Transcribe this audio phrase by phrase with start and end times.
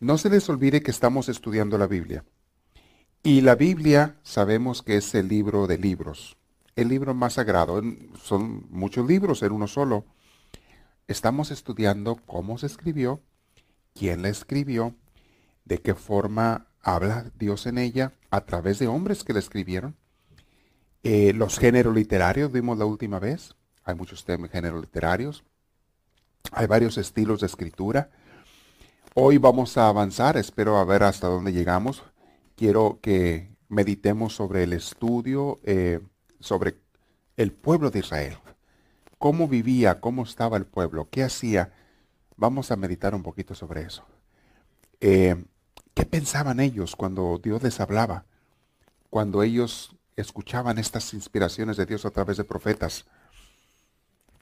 [0.00, 2.24] No se les olvide que estamos estudiando la Biblia.
[3.22, 6.36] Y la Biblia sabemos que es el libro de libros,
[6.76, 7.82] el libro más sagrado.
[8.22, 10.04] Son muchos libros en uno solo.
[11.08, 13.22] Estamos estudiando cómo se escribió,
[13.94, 14.94] quién la escribió,
[15.64, 19.96] de qué forma habla Dios en ella, a través de hombres que la escribieron.
[21.02, 23.56] Eh, los géneros literarios vimos la última vez.
[23.84, 25.44] Hay muchos géneros literarios.
[26.52, 28.10] Hay varios estilos de escritura.
[29.18, 32.02] Hoy vamos a avanzar, espero a ver hasta dónde llegamos.
[32.54, 36.00] Quiero que meditemos sobre el estudio, eh,
[36.38, 36.82] sobre
[37.38, 38.36] el pueblo de Israel.
[39.16, 41.72] Cómo vivía, cómo estaba el pueblo, qué hacía.
[42.36, 44.04] Vamos a meditar un poquito sobre eso.
[45.00, 45.42] Eh,
[45.94, 48.26] ¿Qué pensaban ellos cuando Dios les hablaba?
[49.08, 53.06] Cuando ellos escuchaban estas inspiraciones de Dios a través de profetas.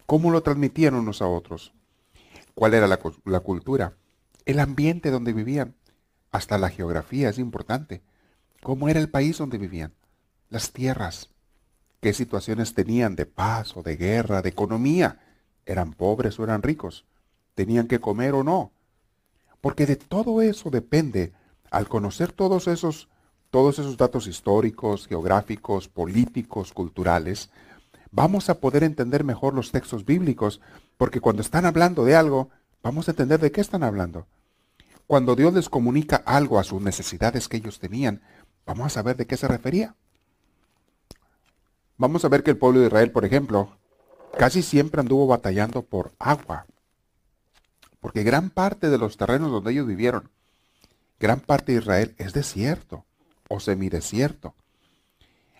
[0.04, 1.72] ¿Cómo lo transmitían unos a otros?
[2.56, 3.94] ¿Cuál era la, la cultura?
[4.46, 5.74] El ambiente donde vivían,
[6.30, 8.02] hasta la geografía es importante.
[8.62, 9.94] ¿Cómo era el país donde vivían?
[10.50, 11.30] Las tierras.
[12.00, 15.20] ¿Qué situaciones tenían de paz o de guerra, de economía?
[15.64, 17.06] ¿Eran pobres o eran ricos?
[17.54, 18.72] ¿Tenían que comer o no?
[19.60, 21.32] Porque de todo eso depende,
[21.70, 23.08] al conocer todos esos,
[23.50, 27.50] todos esos datos históricos, geográficos, políticos, culturales,
[28.10, 30.60] vamos a poder entender mejor los textos bíblicos,
[30.96, 32.50] porque cuando están hablando de algo,
[32.82, 34.26] vamos a entender de qué están hablando.
[35.06, 38.22] Cuando Dios les comunica algo a sus necesidades que ellos tenían,
[38.64, 39.94] vamos a saber de qué se refería.
[41.96, 43.76] Vamos a ver que el pueblo de Israel, por ejemplo,
[44.38, 46.66] casi siempre anduvo batallando por agua.
[48.00, 50.30] Porque gran parte de los terrenos donde ellos vivieron,
[51.20, 53.04] gran parte de Israel es desierto
[53.48, 54.54] o semidesierto.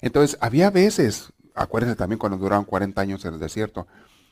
[0.01, 3.87] Entonces, había veces, acuérdense también cuando duraron 40 años en el desierto,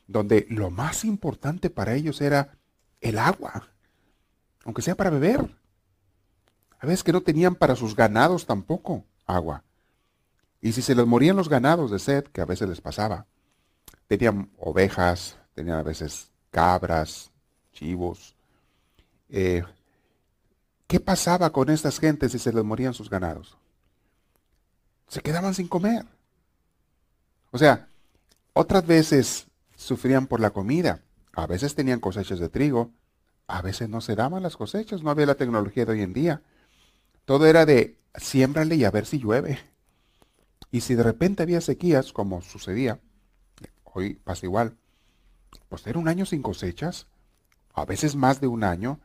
[0.06, 2.58] donde lo más importante para ellos era
[3.00, 3.71] el agua
[4.64, 5.56] aunque sea para beber.
[6.78, 9.62] A veces que no tenían para sus ganados tampoco agua.
[10.60, 13.26] Y si se les morían los ganados de sed, que a veces les pasaba,
[14.06, 17.30] tenían ovejas, tenían a veces cabras,
[17.72, 18.34] chivos.
[19.28, 19.64] Eh,
[20.86, 23.56] ¿Qué pasaba con estas gentes si se les morían sus ganados?
[25.08, 26.04] Se quedaban sin comer.
[27.50, 27.88] O sea,
[28.52, 29.46] otras veces
[29.76, 31.00] sufrían por la comida.
[31.34, 32.90] A veces tenían cosechas de trigo,
[33.52, 36.40] a veces no se daban las cosechas, no había la tecnología de hoy en día.
[37.26, 39.58] Todo era de siémbrale y a ver si llueve.
[40.70, 42.98] Y si de repente había sequías, como sucedía,
[43.84, 44.78] hoy pasa igual,
[45.68, 47.08] pues era un año sin cosechas,
[47.74, 49.00] a veces más de un año.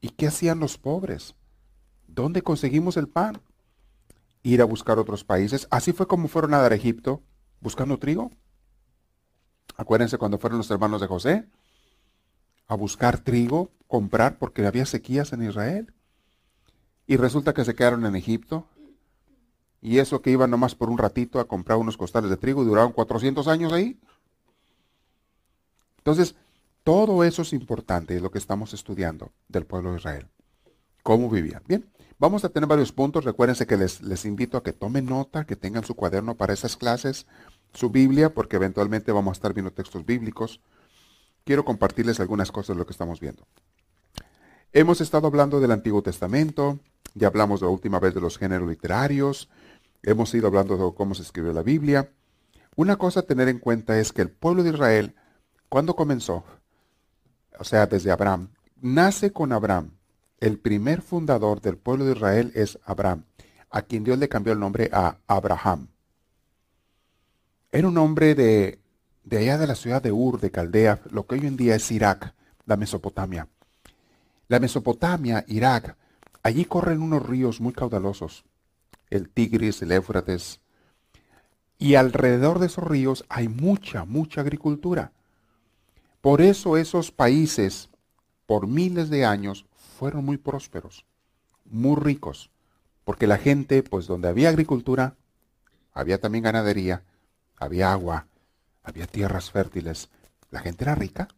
[0.00, 1.34] ¿Y qué hacían los pobres?
[2.06, 3.42] ¿Dónde conseguimos el pan?
[4.42, 5.68] Ir a buscar otros países.
[5.70, 7.22] Así fue como fueron a dar a Egipto,
[7.60, 8.30] buscando trigo.
[9.76, 11.46] Acuérdense cuando fueron los hermanos de José
[12.68, 15.92] a buscar trigo comprar porque había sequías en Israel.
[17.06, 18.66] Y resulta que se quedaron en Egipto.
[19.82, 22.92] Y eso que iban nomás por un ratito a comprar unos costales de trigo duraron
[22.92, 24.00] 400 años ahí.
[25.98, 26.36] Entonces,
[26.84, 30.26] todo eso es importante, es lo que estamos estudiando del pueblo de Israel.
[31.02, 31.62] Cómo vivían.
[31.68, 31.86] Bien,
[32.18, 33.26] vamos a tener varios puntos.
[33.26, 36.78] Recuérdense que les, les invito a que tomen nota, que tengan su cuaderno para esas
[36.78, 37.26] clases,
[37.74, 40.62] su Biblia, porque eventualmente vamos a estar viendo textos bíblicos.
[41.44, 43.46] Quiero compartirles algunas cosas de lo que estamos viendo.
[44.74, 46.78] Hemos estado hablando del Antiguo Testamento,
[47.12, 49.50] ya hablamos la última vez de los géneros literarios,
[50.02, 52.10] hemos ido hablando de cómo se escribió la Biblia.
[52.74, 55.14] Una cosa a tener en cuenta es que el pueblo de Israel,
[55.68, 56.44] cuando comenzó,
[57.58, 58.48] o sea, desde Abraham,
[58.80, 59.90] nace con Abraham.
[60.40, 63.24] El primer fundador del pueblo de Israel es Abraham,
[63.68, 65.88] a quien Dios le cambió el nombre a Abraham.
[67.70, 68.80] Era un hombre de,
[69.22, 71.90] de allá de la ciudad de Ur, de Caldea, lo que hoy en día es
[71.92, 72.34] Irak,
[72.64, 73.48] la Mesopotamia.
[74.52, 75.96] La Mesopotamia, Irak,
[76.42, 78.44] allí corren unos ríos muy caudalosos,
[79.08, 80.60] el Tigris, el Éufrates,
[81.78, 85.12] y alrededor de esos ríos hay mucha, mucha agricultura.
[86.20, 87.88] Por eso esos países,
[88.44, 89.64] por miles de años,
[89.98, 91.06] fueron muy prósperos,
[91.64, 92.50] muy ricos,
[93.04, 95.16] porque la gente, pues donde había agricultura,
[95.94, 97.04] había también ganadería,
[97.56, 98.26] había agua,
[98.82, 100.10] había tierras fértiles,
[100.50, 101.28] la gente era rica.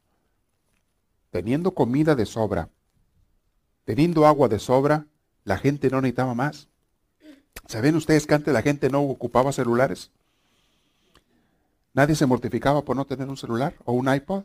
[1.31, 2.71] Teniendo comida de sobra,
[3.85, 5.07] Teniendo agua de sobra,
[5.45, 6.69] la gente no necesitaba más.
[7.67, 10.11] ¿Saben ustedes que antes la gente no ocupaba celulares?
[11.93, 14.45] Nadie se mortificaba por no tener un celular o un iPod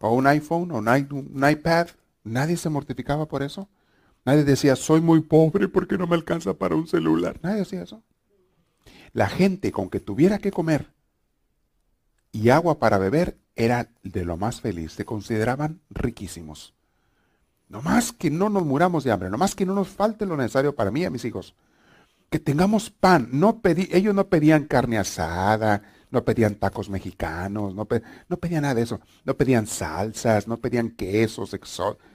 [0.00, 1.88] o un iPhone o un, iPad.
[2.24, 3.68] Nadie se mortificaba por eso.
[4.24, 7.38] Nadie decía, soy muy pobre porque no me alcanza para un celular.
[7.42, 8.02] Nadie decía eso.
[9.12, 10.92] La gente con que tuviera que comer
[12.32, 14.92] y agua para beber era de lo más feliz.
[14.92, 16.75] Se consideraban riquísimos.
[17.68, 20.36] No más que no nos muramos de hambre, no más que no nos falte lo
[20.36, 21.54] necesario para mí y a mis hijos.
[22.30, 23.28] Que tengamos pan.
[23.32, 28.82] No pedí, ellos no pedían carne asada, no pedían tacos mexicanos, no, pedían nada de
[28.82, 29.00] eso.
[29.24, 31.56] No pedían salsas, no pedían quesos,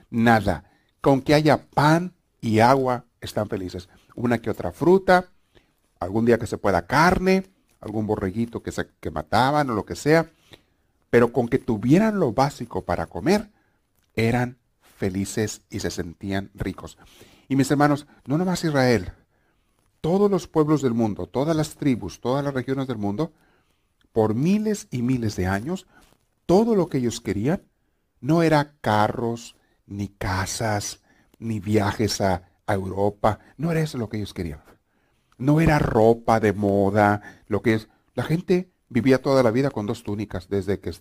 [0.09, 0.63] nada.
[1.01, 3.89] Con que haya pan y agua, están felices.
[4.15, 5.25] Una que otra fruta,
[5.99, 7.45] algún día que se pueda carne,
[7.79, 10.29] algún borreguito que, se, que mataban o lo que sea.
[11.09, 13.49] Pero con que tuvieran lo básico para comer,
[14.15, 14.57] eran
[15.01, 16.99] felices y se sentían ricos.
[17.49, 19.13] Y mis hermanos, no nomás Israel,
[19.99, 23.33] todos los pueblos del mundo, todas las tribus, todas las regiones del mundo,
[24.11, 25.87] por miles y miles de años,
[26.45, 27.63] todo lo que ellos querían
[28.19, 29.55] no era carros,
[29.87, 31.01] ni casas,
[31.39, 34.61] ni viajes a, Europa, no era eso lo que ellos querían.
[35.37, 37.89] No era ropa de moda, lo que es.
[38.13, 40.93] La gente vivía toda la vida con dos túnicas, desde que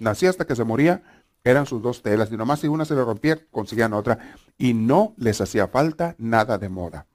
[0.00, 1.02] nacía hasta que se moría,
[1.44, 5.14] eran sus dos telas, y nomás si una se le rompía, conseguían otra, y no
[5.16, 7.06] les hacía falta nada de moda.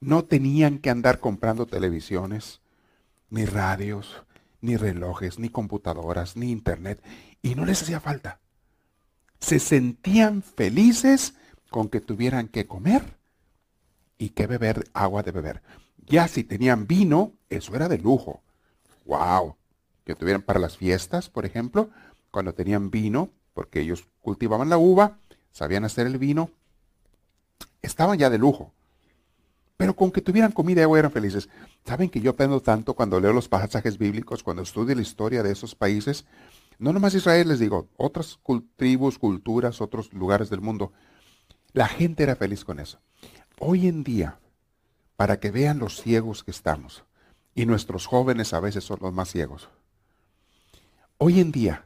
[0.00, 2.60] No tenían que andar comprando televisiones,
[3.28, 4.22] ni radios,
[4.60, 7.02] ni relojes, ni computadoras, ni internet,
[7.42, 8.40] y no les hacía falta.
[9.40, 11.34] Se sentían felices
[11.70, 13.18] con que tuvieran que comer
[14.18, 15.62] y que beber agua de beber.
[16.06, 18.42] Ya si tenían vino, eso era de lujo.
[19.06, 19.56] ¡Wow!
[20.04, 21.90] Que tuvieran para las fiestas, por ejemplo,
[22.30, 25.18] cuando tenían vino, porque ellos cultivaban la uva,
[25.50, 26.50] sabían hacer el vino,
[27.82, 28.72] estaban ya de lujo.
[29.76, 31.48] Pero con que tuvieran comida y agua eran felices.
[31.86, 35.52] Saben que yo aprendo tanto cuando leo los pasajes bíblicos, cuando estudio la historia de
[35.52, 36.26] esos países.
[36.78, 38.38] No nomás Israel, les digo, otras
[38.76, 40.92] tribus, culturas, otros lugares del mundo.
[41.72, 42.98] La gente era feliz con eso.
[43.58, 44.38] Hoy en día,
[45.16, 47.04] para que vean los ciegos que estamos,
[47.54, 49.68] y nuestros jóvenes a veces son los más ciegos.
[51.18, 51.84] Hoy en día,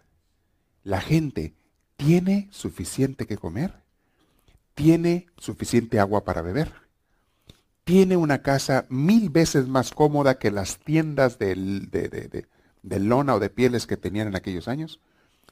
[0.85, 1.55] la gente
[1.97, 3.83] tiene suficiente que comer,
[4.75, 6.73] tiene suficiente agua para beber,
[7.85, 11.55] tiene una casa mil veces más cómoda que las tiendas de,
[12.83, 15.01] de, lona o de pieles que tenían en aquellos años.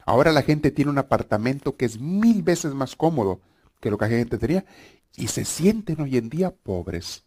[0.04, 3.40] Ahora la gente tiene un apartamento que es mil veces más cómodo
[3.80, 4.64] que lo que la gente tenía
[5.16, 7.24] y se sienten hoy en día pobres.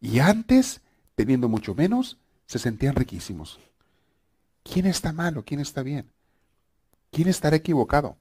[0.00, 0.80] Y antes,
[1.14, 3.60] teniendo mucho menos, se sentían riquísimos.
[4.62, 5.44] ¿Quién está malo?
[5.44, 6.10] ¿Quién está bien?
[7.10, 8.16] ¿Quién estará equivocado?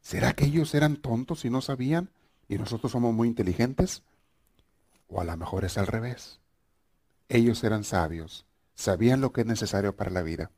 [0.00, 2.10] ¿Será que ellos eran tontos y no sabían
[2.48, 4.04] y nosotros somos muy inteligentes?
[5.08, 6.38] ¿O a lo mejor es al revés?
[7.28, 8.46] Ellos eran sabios,
[8.76, 10.52] sabían lo que es necesario para la vida.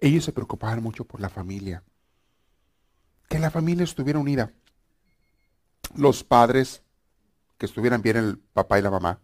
[0.00, 1.82] Ellos se preocupaban mucho por la familia.
[3.28, 4.52] Que la familia estuviera unida.
[5.96, 6.82] Los padres,
[7.58, 9.18] que estuvieran bien el papá y la mamá,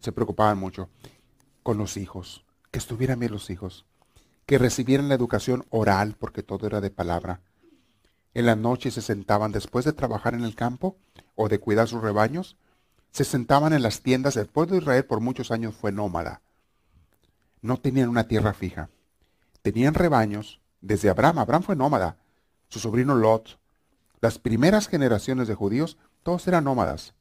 [0.00, 0.90] se preocupaban mucho
[1.62, 3.86] con los hijos, que estuvieran bien los hijos
[4.46, 7.40] que recibieran la educación oral, porque todo era de palabra.
[8.32, 10.96] En la noche se sentaban después de trabajar en el campo
[11.34, 12.56] o de cuidar sus rebaños,
[13.10, 14.36] se sentaban en las tiendas.
[14.36, 16.42] El pueblo de Israel por muchos años fue nómada.
[17.60, 18.90] No tenían una tierra fija.
[19.62, 21.38] Tenían rebaños desde Abraham.
[21.38, 22.18] Abraham fue nómada.
[22.68, 23.58] Su sobrino Lot.
[24.20, 27.14] Las primeras generaciones de judíos, todos eran nómadas.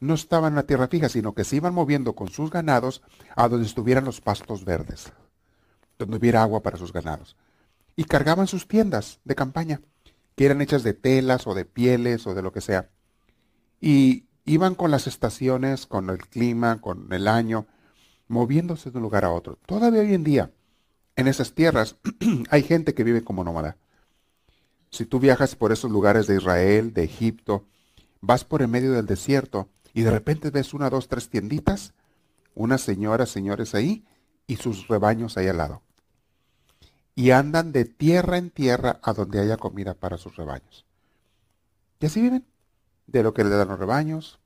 [0.00, 3.02] No estaban en la tierra fija, sino que se iban moviendo con sus ganados
[3.36, 5.12] a donde estuvieran los pastos verdes
[5.98, 7.36] donde hubiera agua para sus ganados.
[7.96, 9.80] Y cargaban sus tiendas de campaña,
[10.36, 12.90] que eran hechas de telas o de pieles o de lo que sea.
[13.80, 17.66] Y iban con las estaciones, con el clima, con el año,
[18.28, 19.58] moviéndose de un lugar a otro.
[19.66, 20.52] Todavía hoy en día,
[21.16, 21.96] en esas tierras,
[22.50, 23.76] hay gente que vive como nómada.
[24.90, 27.66] Si tú viajas por esos lugares de Israel, de Egipto,
[28.20, 31.92] vas por el medio del desierto y de repente ves una, dos, tres tienditas,
[32.54, 34.04] unas señoras, señores ahí
[34.46, 35.82] y sus rebaños ahí al lado
[37.18, 40.86] y andan de tierra en tierra a donde haya comida para sus rebaños.
[41.98, 42.46] Y así viven,
[43.08, 44.38] de lo que le dan los rebaños,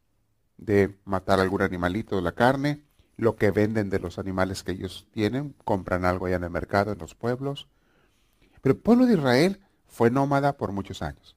[0.56, 2.82] de matar algún animalito de la carne,
[3.18, 6.92] lo que venden de los animales que ellos tienen, compran algo allá en el mercado,
[6.92, 7.68] en los pueblos.
[8.62, 11.36] Pero el pueblo de Israel fue nómada por muchos años.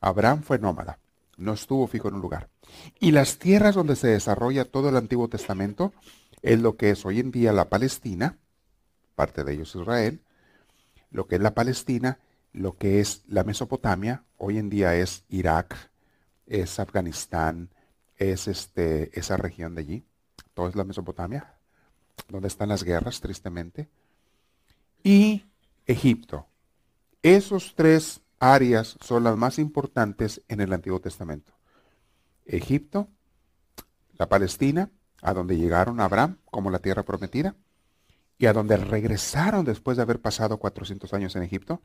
[0.00, 0.98] Abraham fue nómada,
[1.36, 2.48] no estuvo fijo en un lugar.
[2.98, 5.92] Y las tierras donde se desarrolla todo el Antiguo Testamento
[6.42, 8.38] es lo que es hoy en día la Palestina,
[9.20, 10.22] parte de ellos Israel,
[11.10, 12.20] lo que es la Palestina,
[12.54, 15.76] lo que es la Mesopotamia, hoy en día es Irak,
[16.46, 17.68] es Afganistán,
[18.16, 20.06] es este, esa región de allí,
[20.54, 21.52] todo es la Mesopotamia,
[22.30, 23.90] donde están las guerras, tristemente,
[25.02, 25.44] y
[25.84, 26.46] Egipto.
[27.22, 31.52] Esos tres áreas son las más importantes en el Antiguo Testamento.
[32.46, 33.06] Egipto,
[34.16, 34.88] la Palestina,
[35.20, 37.54] a donde llegaron Abraham como la tierra prometida,
[38.40, 41.82] y a donde regresaron después de haber pasado 400 años en Egipto,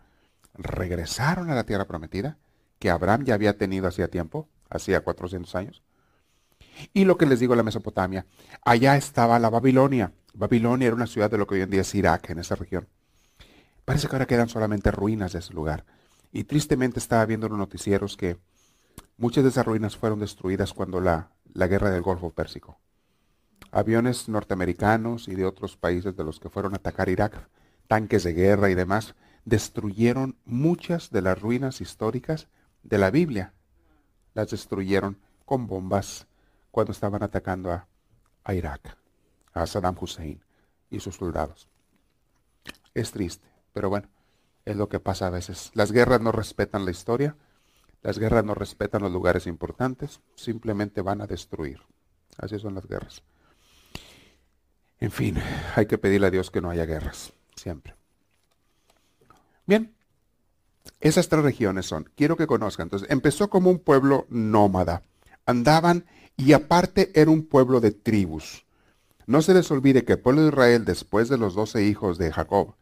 [0.53, 2.37] regresaron a la tierra prometida,
[2.79, 5.83] que Abraham ya había tenido hacía tiempo, hacía 400 años.
[6.93, 8.25] Y lo que les digo, la Mesopotamia,
[8.63, 10.13] allá estaba la Babilonia.
[10.33, 12.87] Babilonia era una ciudad de lo que hoy en día es Irak, en esa región.
[13.83, 15.83] Parece que ahora quedan solamente ruinas de ese lugar.
[16.31, 18.37] Y tristemente estaba viendo en los noticieros que
[19.17, 22.79] muchas de esas ruinas fueron destruidas cuando la, la guerra del Golfo Pérsico
[23.75, 27.49] aviones norteamericanos y de otros países de los que fueron a atacar Irak,
[27.89, 32.47] tanques de guerra y demás, destruyeron muchas de las ruinas históricas
[32.83, 33.53] de la Biblia.
[34.33, 36.25] Las destruyeron con bombas
[36.71, 37.85] cuando estaban atacando a,
[38.45, 38.97] a Irak,
[39.51, 40.41] a Saddam Hussein
[40.89, 41.67] y sus soldados.
[42.93, 44.07] Es triste, pero bueno,
[44.63, 45.71] es lo que pasa a veces.
[45.73, 47.35] Las guerras no respetan la historia,
[48.01, 51.81] las guerras no respetan los lugares importantes, simplemente van a destruir.
[52.37, 53.21] Así son las guerras.
[54.99, 55.37] En fin,
[55.75, 57.95] hay que pedirle a Dios que no haya guerras, siempre.
[59.65, 59.93] Bien,
[61.01, 65.03] esas tres regiones son, quiero que conozcan, entonces, empezó como un pueblo nómada,
[65.45, 66.05] andaban
[66.37, 68.65] y aparte era un pueblo de tribus.
[69.27, 72.31] No se les olvide que el pueblo de Israel, después de los doce hijos de
[72.31, 72.75] Jacob,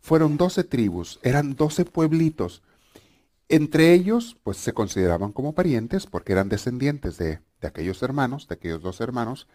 [0.00, 2.62] fueron doce tribus, eran doce pueblitos.
[3.48, 8.54] Entre ellos, pues se consideraban como parientes porque eran descendientes de, de aquellos hermanos, de
[8.54, 9.48] aquellos dos hermanos,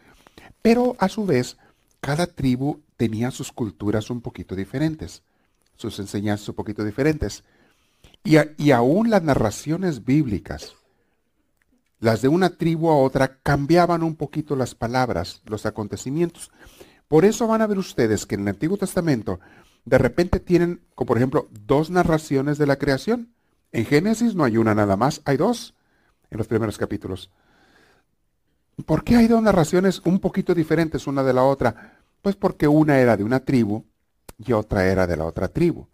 [0.62, 1.58] pero a su vez
[2.02, 5.24] cada tribu tenía sus culturas un poquito diferentes,
[5.78, 7.44] sus enseñanzas un poquito diferentes.
[8.24, 10.76] Y, aún las narraciones bíblicas,
[12.00, 16.52] las de una tribu a otra, cambiaban un poquito las palabras, los acontecimientos.
[17.08, 19.40] Por eso van a ver ustedes que en el Antiguo Testamento
[19.86, 23.34] de repente tienen, como por ejemplo, dos narraciones de la creación.
[23.72, 25.76] En Génesis no hay una nada más, hay dos
[26.30, 27.30] en los primeros capítulos.
[28.86, 32.00] ¿Por qué hay dos narraciones un poquito diferentes una de la otra?
[32.22, 33.86] Pues porque una era de una tribu
[34.38, 35.88] y otra era de la otra tribu.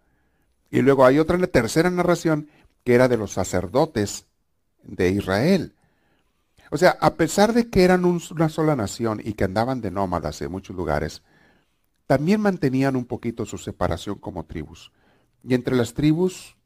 [0.70, 2.48] Y luego hay otra tercera narración
[2.84, 4.26] que era de los sacerdotes
[4.82, 5.74] de Israel.
[6.70, 10.42] O sea, a pesar de que eran una sola nación y que andaban de nómadas
[10.42, 11.22] en muchos lugares,
[12.06, 14.92] también mantenían un poquito su separación como tribus.
[15.42, 16.56] Y entre las tribus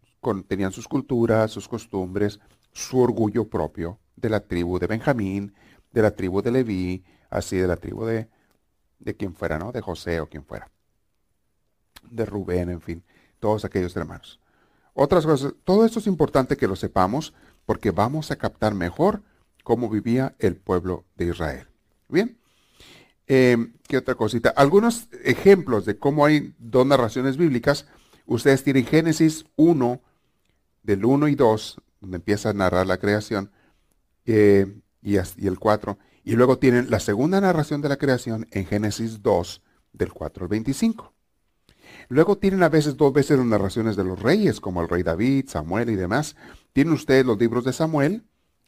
[0.48, 2.40] tenían sus culturas, sus costumbres,
[2.72, 5.54] su orgullo propio de la tribu de Benjamín,
[5.92, 8.28] de la tribu de Leví, así de la tribu de,
[8.98, 9.72] de quien fuera, ¿no?
[9.72, 10.70] De José o quien fuera.
[12.10, 13.02] De Rubén, en fin,
[13.38, 14.40] todos aquellos hermanos.
[14.94, 17.32] Otras cosas, todo esto es importante que lo sepamos
[17.64, 19.22] porque vamos a captar mejor
[19.62, 21.68] cómo vivía el pueblo de Israel.
[22.08, 22.36] Bien,
[23.26, 23.56] eh,
[23.88, 24.50] ¿qué otra cosita?
[24.50, 27.86] Algunos ejemplos de cómo hay dos narraciones bíblicas.
[28.26, 30.00] Ustedes tienen Génesis 1,
[30.82, 33.50] del 1 y 2, donde empieza a narrar la creación.
[34.26, 34.66] Eh,
[35.02, 35.98] y, el 4.
[36.24, 40.48] Y luego tienen la segunda narración de la creación en Génesis 2, del 4 al
[40.48, 41.12] 25.
[42.08, 45.48] Luego tienen a veces dos veces las narraciones de los reyes, como el rey David,
[45.48, 46.36] Samuel y demás.
[46.72, 48.24] Tienen ustedes los libros de Samuel,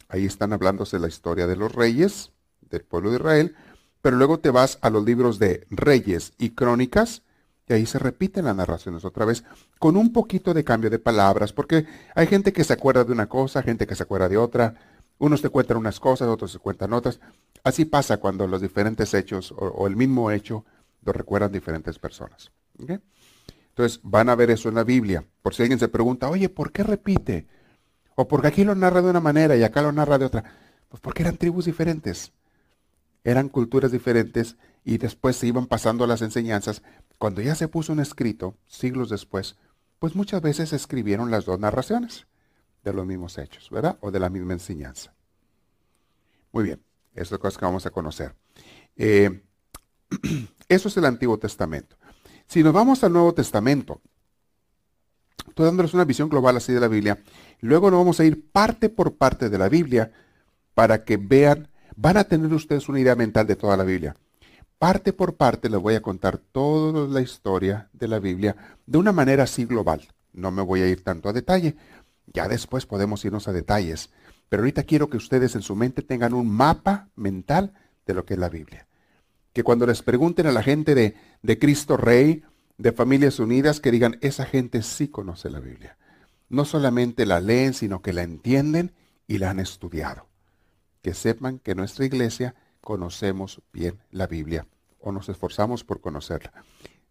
[0.09, 3.55] ahí están hablándose la historia de los reyes del pueblo de Israel,
[4.03, 7.23] pero luego te vas a los libros de reyes y crónicas,
[7.67, 9.45] y ahí se repiten las narraciones otra vez,
[9.79, 13.29] con un poquito de cambio de palabras, porque hay gente que se acuerda de una
[13.29, 14.75] cosa, gente que se acuerda de otra,
[15.19, 17.21] unos te cuentan unas cosas, otros se cuentan otras.
[17.63, 20.65] Así pasa cuando los diferentes hechos o, el mismo hecho
[21.03, 22.51] lo recuerdan diferentes personas.
[22.79, 25.25] Entonces van a ver eso en la Biblia.
[25.43, 27.47] Por si alguien se pregunta, oye, ¿por qué repite?
[28.17, 30.45] O porque aquí lo narra de una manera y acá lo narra de otra.
[30.89, 32.33] Pues porque eran tribus diferentes.
[33.25, 36.83] Eran culturas diferentes y después se iban pasando las enseñanzas.
[37.19, 39.57] Cuando ya se puso un escrito, siglos después,
[39.99, 42.27] pues muchas veces escribieron las dos narraciones
[42.85, 43.99] de los mismos hechos, ¿verdad?
[44.01, 45.13] O de la misma enseñanza.
[46.53, 46.81] Muy bien,
[47.15, 48.35] eso es cosa que vamos a conocer.
[48.97, 49.43] Eh,
[50.69, 51.97] eso es el Antiguo Testamento.
[52.47, 54.01] Si nos vamos al Nuevo Testamento,
[55.49, 57.23] estoy dándoles una visión global así de la Biblia,
[57.61, 60.13] luego nos vamos a ir parte por parte de la Biblia
[60.75, 64.15] para que vean, van a tener ustedes una idea mental de toda la Biblia.
[64.79, 69.13] Parte por parte les voy a contar toda la historia de la Biblia de una
[69.13, 70.03] manera así global.
[70.33, 71.77] No me voy a ir tanto a detalle,
[72.27, 74.11] ya después podemos irnos a detalles,
[74.49, 77.73] pero ahorita quiero que ustedes en su mente tengan un mapa mental
[78.07, 78.87] de lo que es la Biblia.
[79.53, 82.43] Que cuando les pregunten a la gente de, de Cristo Rey,
[82.77, 85.97] de Familias Unidas, que digan, esa gente sí conoce la Biblia.
[86.49, 88.93] No solamente la leen, sino que la entienden
[89.27, 90.27] y la han estudiado.
[91.03, 94.67] Que sepan que nuestra iglesia conocemos bien la Biblia
[94.99, 96.53] o nos esforzamos por conocerla.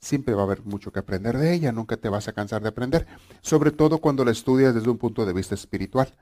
[0.03, 2.67] Siempre va a haber mucho que aprender de ella, nunca te vas a cansar de
[2.67, 3.07] aprender,
[3.39, 6.13] sobre todo cuando la estudias desde un punto de vista espiritual.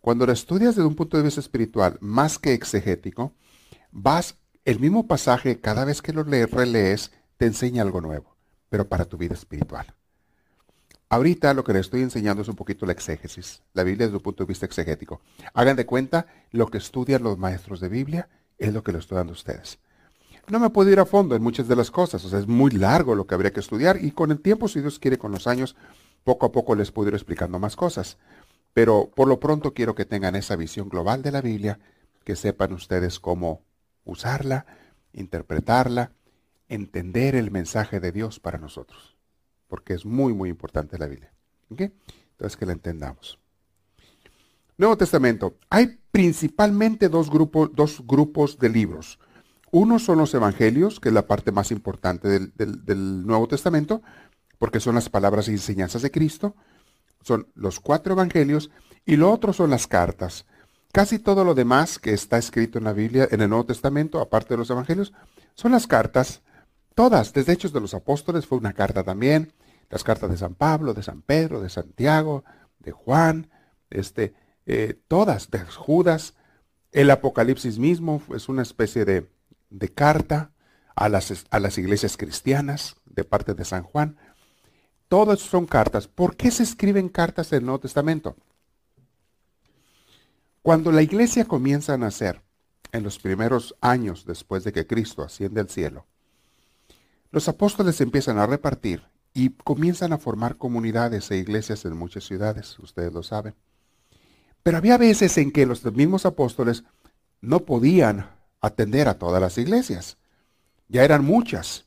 [0.00, 3.34] Cuando la estudias desde un punto de vista espiritual, más que exegético,
[3.90, 8.36] vas, el mismo pasaje, cada vez que lo lees, relees, te enseña algo nuevo,
[8.68, 9.86] pero para tu vida espiritual.
[11.08, 14.22] Ahorita lo que les estoy enseñando es un poquito la exégesis, la Biblia desde un
[14.22, 15.20] punto de vista exegético.
[15.54, 18.28] Hagan de cuenta, lo que estudian los maestros de Biblia
[18.58, 19.80] es lo que les estoy dando a ustedes.
[20.48, 22.72] No me puedo ir a fondo en muchas de las cosas, o sea, es muy
[22.72, 25.46] largo lo que habría que estudiar y con el tiempo, si Dios quiere, con los
[25.46, 25.76] años,
[26.24, 28.18] poco a poco les puedo ir explicando más cosas.
[28.74, 31.78] Pero por lo pronto quiero que tengan esa visión global de la Biblia,
[32.24, 33.62] que sepan ustedes cómo
[34.04, 34.66] usarla,
[35.12, 36.12] interpretarla,
[36.68, 39.12] entender el mensaje de Dios para nosotros
[39.72, 41.32] porque es muy, muy importante la Biblia.
[41.70, 43.38] Entonces, que la entendamos.
[44.76, 45.56] Nuevo Testamento.
[45.70, 49.18] Hay principalmente dos grupos, dos grupos de libros.
[49.72, 54.02] Uno son los evangelios, que es la parte más importante del, del Nuevo Testamento,
[54.58, 56.54] porque son las palabras y enseñanzas de Cristo.
[57.22, 58.70] Son los cuatro evangelios.
[59.04, 60.46] Y lo otro son las cartas.
[60.92, 64.54] Casi todo lo demás que está escrito en la Biblia, en el Nuevo Testamento, aparte
[64.54, 65.12] de los evangelios,
[65.54, 66.42] son las cartas.
[66.94, 69.52] Todas, desde Hechos de los Apóstoles fue una carta también
[69.92, 72.44] las cartas de San Pablo, de San Pedro, de Santiago,
[72.78, 73.50] de Juan,
[73.90, 76.34] este, eh, todas, de Judas.
[76.92, 79.30] El Apocalipsis mismo es una especie de,
[79.92, 80.52] carta
[80.94, 84.16] a las, a las iglesias cristianas de parte de San Juan.
[85.08, 86.08] Todas son cartas.
[86.08, 88.36] ¿Por qué se escriben cartas en el Nuevo Testamento?
[90.62, 92.40] Cuando la iglesia comienza a nacer,
[92.92, 96.06] en los primeros años después de que Cristo asciende al cielo,
[97.30, 99.02] los apóstoles empiezan a repartir
[99.34, 103.54] y comienzan a formar comunidades e iglesias en muchas ciudades, ustedes lo saben.
[104.62, 106.84] Pero había veces en que los mismos apóstoles
[107.40, 108.30] no podían
[108.62, 110.16] atender a todas las iglesias.
[110.88, 111.84] Ya eran muchas.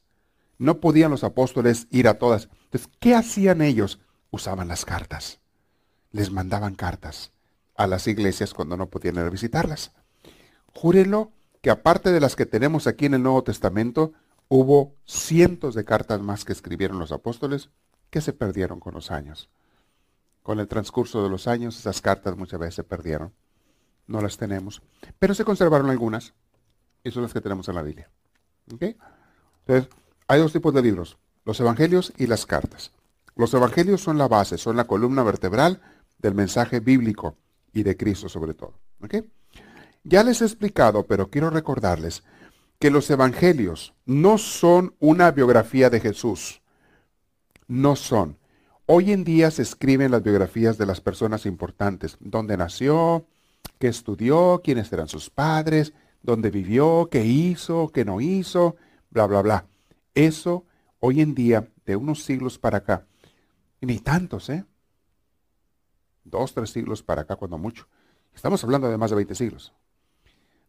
[0.60, 2.50] No podían los apóstoles ir a todas.
[2.66, 4.00] Entonces, ¿qué hacían ellos?
[4.30, 5.40] Usaban las cartas.
[6.12, 7.32] Les mandaban cartas
[7.76, 9.92] a las iglesias cuando no podían visitarlas.
[10.74, 14.14] Júrenlo que aparte de las que tenemos aquí en el Nuevo Testamento,
[14.48, 17.70] Hubo cientos de cartas más que escribieron los apóstoles
[18.12, 19.50] que se perdieron con los años.
[20.44, 23.34] Con el transcurso de los años, esas cartas muchas veces se perdieron.
[24.06, 24.84] No las tenemos.
[25.18, 26.36] Pero se conservaron algunas.
[27.06, 28.10] Y son las que tenemos en la Biblia.
[28.68, 29.90] Entonces,
[30.28, 31.18] hay dos tipos de libros.
[31.46, 32.92] Los evangelios y las cartas.
[33.36, 35.82] Los evangelios son la base, son la columna vertebral
[36.18, 37.38] del mensaje bíblico
[37.72, 38.74] y de Cristo sobre todo.
[40.04, 42.24] Ya les he explicado, pero quiero recordarles
[42.80, 46.62] que los evangelios no son una biografía de Jesús.
[47.68, 48.38] No son.
[48.88, 53.28] Hoy en día se escriben las biografías de las personas importantes, dónde nació,
[53.80, 55.94] qué estudió, quiénes eran sus padres,
[56.26, 58.76] dónde vivió, qué hizo, qué no hizo,
[59.10, 59.66] bla, bla, bla.
[60.14, 60.66] Eso
[61.00, 63.06] hoy en día, de unos siglos para acá,
[63.80, 64.66] ni tantos, ¿eh?
[66.24, 67.88] Dos, tres siglos para acá, cuando mucho.
[68.34, 69.72] Estamos hablando de más de 20 siglos.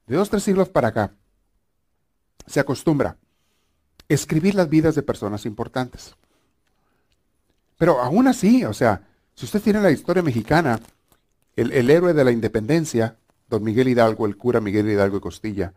[0.06, 1.14] De dos, tres siglos para acá,
[2.46, 3.16] se acostumbra
[4.08, 6.14] escribir las vidas de personas importantes.
[7.78, 10.80] Pero aún así, o sea, si usted tiene la historia mexicana,
[11.56, 13.16] el, el, héroe de la independencia,
[13.48, 15.74] don Miguel Hidalgo, el cura Miguel Hidalgo y Costilla,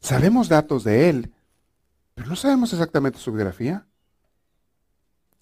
[0.00, 1.34] sabemos datos de él,
[2.14, 3.86] pero no sabemos exactamente su biografía.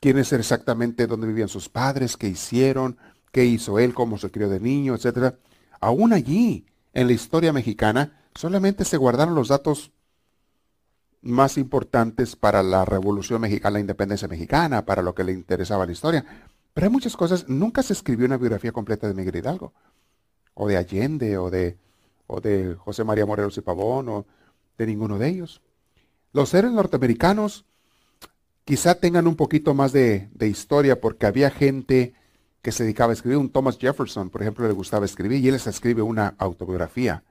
[0.01, 2.99] Quién es exactamente dónde vivían sus padres, qué hicieron,
[3.33, 5.37] qué hizo él, cómo se crió de niño, etc.
[5.81, 9.93] Aún allí, en la historia mexicana, solamente se guardaron los datos
[11.23, 15.93] más importantes para la Revolución Mexicana, la independencia mexicana, para lo que le interesaba la
[15.93, 16.25] historia.
[16.73, 19.73] Pero hay muchas cosas, nunca se escribió una biografía completa de Miguel Hidalgo,
[20.59, 21.77] o de Allende, o de,
[22.27, 24.27] o de José María Morelos y Pavón, o
[24.79, 25.61] de ninguno de ellos.
[26.33, 27.67] Los seres norteamericanos
[28.65, 32.15] quizá tengan un poquito más de, historia porque había gente
[32.63, 33.39] que se dedicaba a escribir.
[33.39, 37.23] Un Thomas Jefferson, por ejemplo, le gustaba escribir y él les escribe una autobiografía.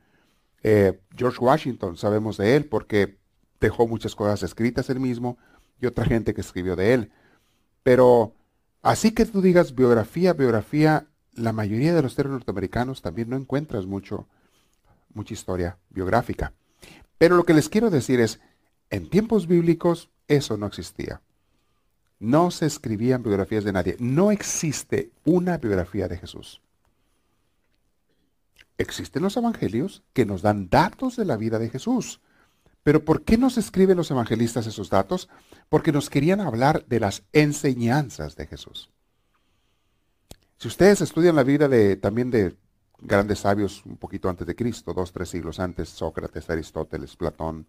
[0.62, 3.18] Eh, George Washington, sabemos de él porque
[3.60, 5.38] dejó muchas cosas escritas él mismo
[5.82, 7.12] y otra gente que escribió de él.
[7.82, 8.34] Pero
[8.84, 13.86] así que tú digas biografía, biografía, la mayoría de los seres norteamericanos también no encuentras
[13.86, 14.28] mucho,
[15.14, 16.54] mucha historia biográfica.
[17.18, 18.40] Pero lo que les quiero decir es,
[18.90, 21.22] en tiempos bíblicos eso no existía.
[22.20, 23.98] No se escribían biografías de nadie.
[24.00, 26.62] No existe una biografía de Jesús.
[28.78, 32.22] Existen los evangelios que nos dan datos de la vida de Jesús.
[32.84, 35.30] Pero ¿por qué nos escriben los evangelistas esos datos?
[35.70, 38.92] Porque nos querían hablar de las enseñanzas de Jesús.
[40.58, 42.56] Si ustedes estudian la vida de, también de
[43.00, 47.68] grandes sabios un poquito antes de Cristo, dos, tres siglos antes, Sócrates, Aristóteles, Platón.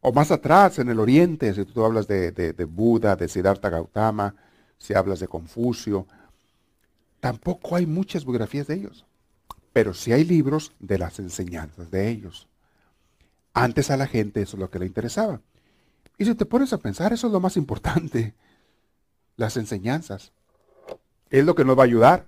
[0.00, 3.70] O más atrás, en el Oriente, si tú hablas de, de, de Buda, de Siddhartha
[3.70, 4.34] Gautama,
[4.78, 6.06] si hablas de Confucio,
[7.20, 9.06] tampoco hay muchas biografías de ellos.
[9.72, 12.48] Pero sí hay libros de las enseñanzas de ellos.
[13.54, 15.40] Antes a la gente eso es lo que le interesaba.
[16.18, 18.34] Y si te pones a pensar, eso es lo más importante.
[19.36, 20.32] Las enseñanzas.
[21.32, 22.26] Es lo que nos va a ayudar.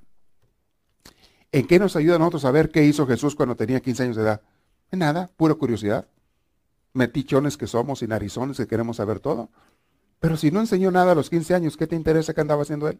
[1.53, 4.17] ¿En qué nos ayuda a nosotros a ver qué hizo Jesús cuando tenía 15 años
[4.17, 4.41] de edad?
[4.91, 6.09] En nada, pura curiosidad.
[6.95, 9.51] Metichones que somos y narizones que queremos saber todo.
[10.21, 12.89] Pero si no enseñó nada a los 15 años, ¿qué te interesa que andaba haciendo
[12.89, 12.99] él?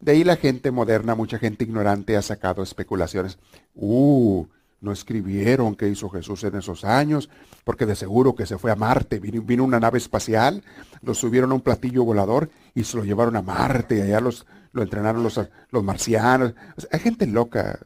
[0.00, 3.38] De ahí la gente moderna, mucha gente ignorante ha sacado especulaciones.
[3.74, 4.46] Uh,
[4.80, 7.28] no escribieron qué hizo Jesús en esos años,
[7.64, 10.62] porque de seguro que se fue a Marte, vino, una nave espacial,
[11.02, 14.46] lo subieron a un platillo volador y se lo llevaron a Marte, y allá los,
[14.72, 15.40] lo entrenaron los,
[15.70, 16.54] los marcianos.
[16.90, 17.78] hay gente loca,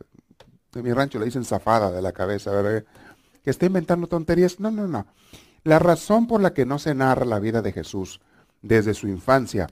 [0.73, 2.51] de mi rancho le dicen zafada de la cabeza,
[3.43, 4.61] que está inventando tonterías.
[4.61, 5.07] No, no, no.
[5.65, 8.21] La razón por la que no se narra la vida de Jesús
[8.63, 9.69] desde su infancia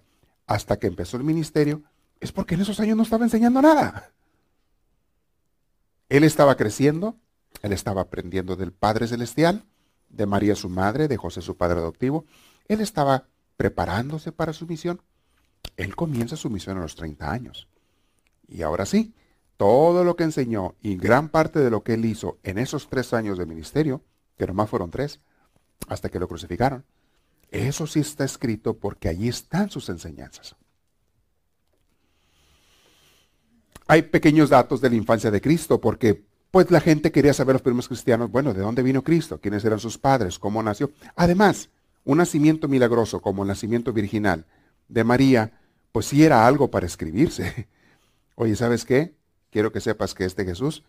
[0.46, 1.82] hasta que empezó el ministerio
[2.20, 4.10] es porque en esos años no estaba enseñando nada.
[6.12, 7.16] Él estaba creciendo,
[7.62, 9.64] él estaba aprendiendo del Padre Celestial,
[10.10, 12.26] de María su madre, de José su padre adoptivo.
[12.68, 15.00] Él estaba preparándose para su misión.
[15.78, 17.66] Él comienza su misión a los 30 años.
[18.46, 19.14] Y ahora sí,
[19.56, 23.14] todo lo que enseñó y gran parte de lo que él hizo en esos tres
[23.14, 24.02] años de ministerio,
[24.36, 25.18] que nomás fueron tres,
[25.88, 26.84] hasta que lo crucificaron,
[27.50, 30.56] eso sí está escrito porque allí están sus enseñanzas.
[33.92, 37.60] Hay pequeños datos de la infancia de Cristo porque pues la gente quería saber los
[37.60, 39.38] primeros cristianos, bueno, ¿de dónde vino Cristo?
[39.38, 40.38] ¿Quiénes eran sus padres?
[40.38, 40.92] ¿Cómo nació?
[41.14, 41.68] Además,
[42.06, 44.46] un nacimiento milagroso como el nacimiento virginal
[44.88, 45.60] de María,
[45.92, 47.68] pues sí era algo para escribirse.
[48.34, 49.14] Oye, ¿sabes qué?
[49.50, 50.84] Quiero que sepas que este Jesús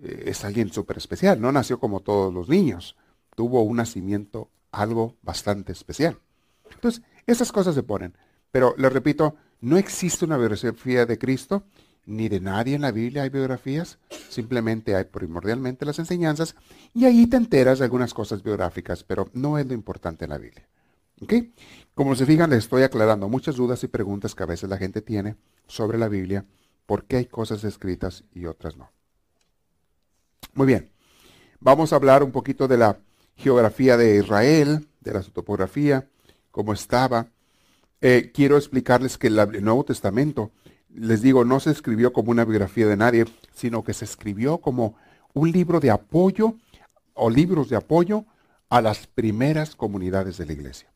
[0.00, 2.94] eh, es alguien súper especial, no nació como todos los niños,
[3.34, 6.20] tuvo un nacimiento algo bastante especial.
[6.70, 8.16] Entonces, esas cosas se ponen.
[8.52, 11.64] Pero les repito, no existe una biografía de Cristo
[12.06, 16.54] ni de nadie en la Biblia hay biografías, simplemente hay primordialmente las enseñanzas
[16.92, 20.38] y ahí te enteras de algunas cosas biográficas, pero no es lo importante en la
[20.38, 20.66] Biblia.
[21.94, 25.00] Como se fijan, les estoy aclarando muchas dudas y preguntas que a veces la gente
[25.00, 25.36] tiene
[25.66, 26.44] sobre la Biblia,
[26.86, 28.90] por qué hay cosas escritas y otras no.
[30.54, 30.90] Muy bien,
[31.60, 32.98] vamos a hablar un poquito de la
[33.36, 36.08] geografía de Israel, de la topografía,
[36.50, 37.28] cómo estaba.
[38.00, 40.52] Eh, quiero explicarles que el Nuevo Testamento
[40.94, 44.96] les digo, no se escribió como una biografía de nadie, sino que se escribió como
[45.32, 46.54] un libro de apoyo
[47.14, 48.24] o libros de apoyo
[48.68, 50.92] a las primeras comunidades de la iglesia.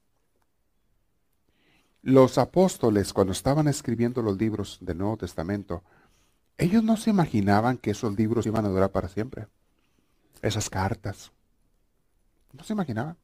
[2.03, 5.83] Los apóstoles, cuando estaban escribiendo los libros del Nuevo Testamento,
[6.57, 9.49] ellos no se imaginaban que esos libros iban a durar para siempre.
[10.43, 11.33] Esas cartas.
[12.53, 13.17] No se imaginaban.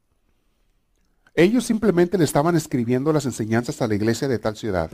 [1.34, 4.90] Ellos simplemente le estaban escribiendo las enseñanzas a la iglesia de tal ciudad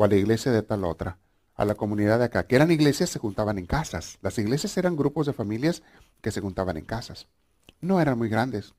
[0.00, 1.18] o a la iglesia de tal otra,
[1.54, 4.16] a la comunidad de acá, que eran iglesias, se juntaban en casas.
[4.22, 5.82] Las iglesias eran grupos de familias
[6.22, 7.28] que se juntaban en casas.
[7.82, 8.72] No eran muy grandes.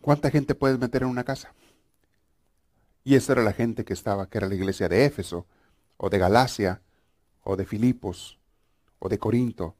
[0.00, 1.52] ¿Cuánta gente puedes meter en una casa?
[3.04, 5.46] Y esa era la gente que estaba, que era la iglesia de Éfeso,
[5.98, 6.80] o de Galacia,
[7.42, 8.38] o de Filipos,
[8.98, 9.76] o de Corinto,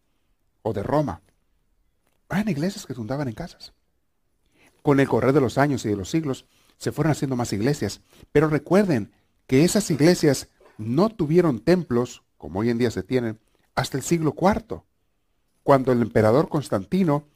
[0.61, 1.23] o de Roma.
[2.29, 3.73] Eran iglesias que se juntaban en casas.
[4.83, 6.45] Con el correr de los años y de los siglos,
[6.79, 8.01] se fueron haciendo más iglesias.
[8.33, 9.13] Pero recuerden
[9.47, 13.39] que esas iglesias no tuvieron templos, como hoy en día se tienen,
[13.75, 14.83] hasta el siglo IV,
[15.63, 17.27] cuando el emperador Constantino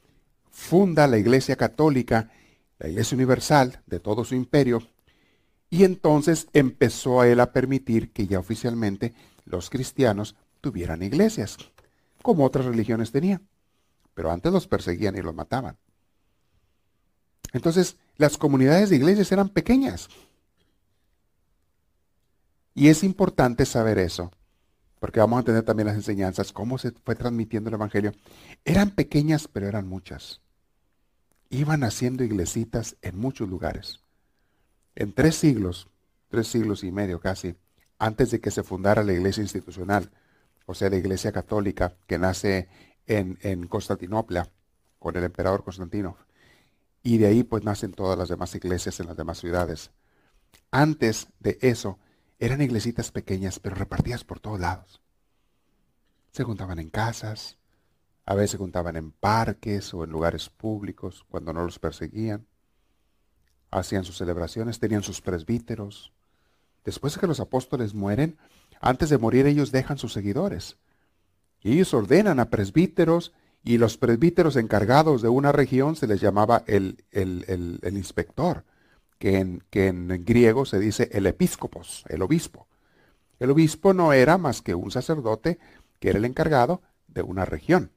[0.50, 2.30] funda la iglesia católica,
[2.78, 4.82] la iglesia universal de todo su imperio,
[5.68, 11.56] y entonces empezó a él a permitir que ya oficialmente los cristianos tuvieran iglesias,
[12.22, 13.46] como otras religiones tenían.
[14.14, 15.78] Pero antes los perseguían y los mataban.
[17.52, 20.08] Entonces, las comunidades de iglesias eran pequeñas.
[22.74, 24.30] Y es importante saber eso,
[24.98, 28.12] porque vamos a tener también las enseñanzas, cómo se fue transmitiendo el Evangelio.
[28.66, 30.42] Eran pequeñas, pero eran muchas.
[31.48, 34.00] Iban haciendo iglesitas en muchos lugares.
[34.94, 35.88] En tres siglos,
[36.28, 37.56] tres siglos y medio casi,
[37.98, 40.10] antes de que se fundara la iglesia institucional,
[40.66, 42.68] o sea, la iglesia católica que nace
[43.06, 44.50] en, en Constantinopla,
[44.98, 46.18] con el emperador Constantino,
[47.02, 49.90] y de ahí pues nacen todas las demás iglesias en las demás ciudades.
[50.70, 51.98] Antes de eso,
[52.38, 55.00] eran iglesitas pequeñas, pero repartidas por todos lados.
[56.32, 57.58] Se juntaban en casas,
[58.24, 62.46] a veces se juntaban en parques o en lugares públicos cuando no los perseguían.
[63.70, 66.12] Hacían sus celebraciones, tenían sus presbíteros.
[66.84, 68.38] Después de que los apóstoles mueren,
[68.80, 70.78] Antes de morir ellos dejan sus seguidores.
[71.60, 73.32] Y ellos ordenan a presbíteros
[73.62, 78.64] y los presbíteros encargados de una región se les llamaba el, el, inspector,
[79.18, 82.66] que en, que en griego se dice el episcopos, el obispo.
[83.38, 85.58] El obispo no era más que un sacerdote
[85.98, 87.90] que era el encargado de una región.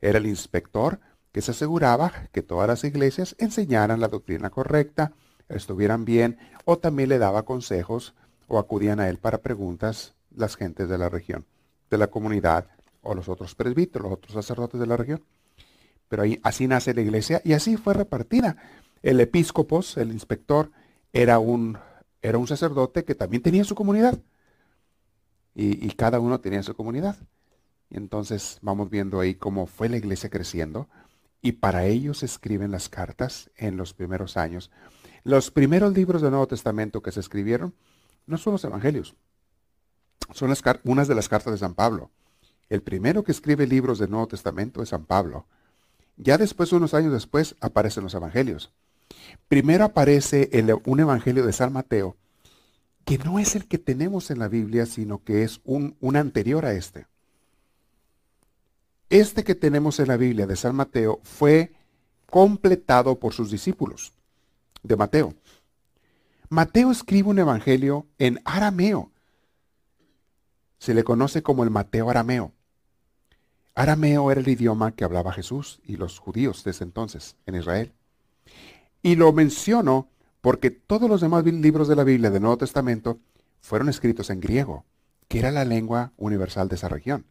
[0.00, 1.00] Era el inspector
[1.32, 5.12] que se aseguraba que todas las iglesias enseñaran la doctrina correcta,
[5.48, 8.14] estuvieran bien, o también le daba consejos
[8.46, 11.44] o acudían a él para preguntas las gentes de la región,
[11.90, 12.68] de la comunidad,
[13.04, 15.24] o los otros presbíteros, los otros sacerdotes de la región.
[16.08, 18.56] Pero ahí, así nace la iglesia y así fue repartida.
[19.02, 20.70] El episcopos, el inspector,
[21.12, 21.78] era un,
[22.22, 24.18] era un sacerdote que también tenía su comunidad.
[25.54, 27.16] Y, cada uno tenía su comunidad.
[27.88, 30.88] Y entonces vamos viendo ahí cómo fue la iglesia creciendo.
[31.40, 34.70] Y para ellos escriben las cartas en los primeros años.
[35.22, 37.74] Los primeros libros del Nuevo Testamento que se escribieron
[38.26, 39.14] no son los evangelios.
[40.32, 40.52] Son
[40.84, 42.10] unas de las cartas de San Pablo.
[42.68, 45.46] El primero que escribe libros del Nuevo Testamento es San Pablo.
[46.16, 48.72] Ya después, unos años después, aparecen los evangelios.
[49.48, 50.50] Primero aparece
[50.84, 52.16] un evangelio de San Mateo,
[53.04, 56.64] que no es el que tenemos en la Biblia, sino que es un, un anterior
[56.64, 57.06] a este.
[59.10, 61.72] Este que tenemos en la Biblia de San Mateo fue
[62.30, 64.12] completado por sus discípulos
[64.82, 65.34] de Mateo.
[66.48, 69.12] Mateo escribe un evangelio en arameo,
[70.78, 72.52] se le conoce como el Mateo arameo.
[73.74, 77.92] Arameo era el idioma que hablaba Jesús y los judíos desde entonces en Israel.
[79.02, 80.08] Y lo menciono
[80.40, 83.18] porque todos los demás libros de la Biblia del Nuevo Testamento
[83.60, 84.84] fueron escritos en griego,
[85.26, 87.26] que era la lengua universal de esa región.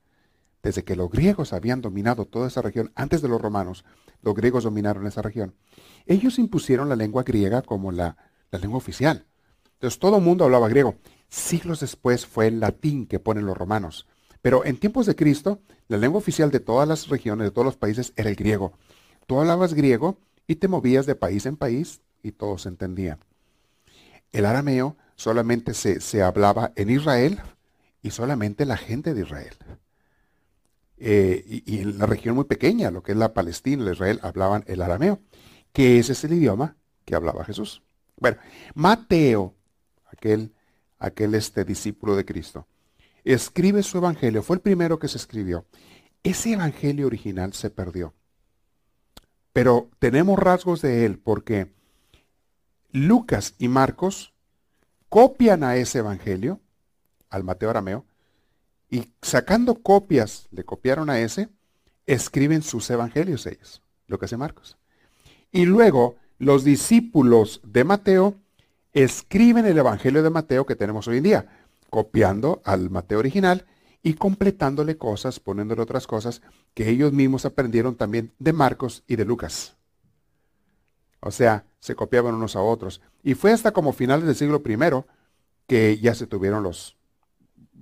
[0.64, 3.86] Desde que los griegos habían dominado toda esa región, antes de los romanos,
[4.22, 5.54] los griegos dominaron esa región,
[6.06, 8.18] ellos impusieron la lengua griega como la,
[8.52, 9.26] lengua oficial.
[9.74, 10.96] Entonces todo el mundo hablaba griego.
[11.30, 14.08] Siglos después fue el latín que ponen los romanos.
[14.44, 17.78] Pero en tiempos de Cristo, la lengua oficial de todas las regiones, de todos los
[17.78, 18.74] países, era el griego.
[19.26, 23.20] Tú hablabas griego y te movías de país en país y todos se entendían.
[24.34, 27.40] El arameo solamente se, hablaba en Israel
[28.02, 29.56] y solamente la gente de Israel.
[30.98, 34.66] Eh, y, en la región muy pequeña, lo que es la Palestina, el Israel, hablaban
[34.68, 35.22] el arameo,
[35.72, 36.76] que ese es el idioma
[37.06, 37.82] que hablaba Jesús.
[38.18, 38.38] Bueno,
[38.76, 39.56] Mateo,
[40.06, 40.52] aquel
[41.00, 42.68] aquel este discípulo de Cristo.
[43.24, 45.66] Escribe su evangelio, fue el primero que se escribió.
[46.24, 48.14] Ese evangelio original se perdió.
[49.54, 51.72] Pero tenemos rasgos de él porque
[52.92, 54.34] Lucas y Marcos
[55.10, 56.60] copian a ese evangelio,
[57.30, 58.06] al Mateo Arameo,
[58.90, 61.50] y sacando copias, le copiaron a ese,
[62.06, 64.78] escriben sus evangelios ellos, Lucas y Marcos.
[65.52, 68.36] Y luego los discípulos de Mateo
[68.92, 71.63] escriben el Evangelio de Mateo que tenemos hoy en día,
[71.94, 73.68] copiando al Mateo original
[74.02, 76.42] y completándole cosas, poniéndole otras cosas
[76.74, 79.76] que ellos mismos aprendieron también de Marcos y de Lucas.
[81.20, 83.00] O sea, se copiaban unos a otros.
[83.22, 85.04] Y fue hasta como finales del siglo I
[85.68, 86.98] que ya se tuvieron los,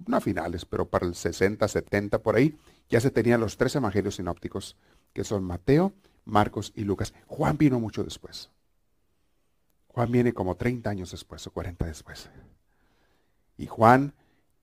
[0.05, 2.57] no finales, pero para el 60, 70, por ahí,
[2.89, 4.75] ya se tenían los tres evangelios sinópticos,
[5.13, 5.93] que son Mateo,
[6.25, 7.13] Marcos y Lucas.
[7.27, 8.49] Juan vino mucho después.
[9.87, 12.29] Juan viene como 30 años después o 40 después.
[13.61, 14.15] Y Juan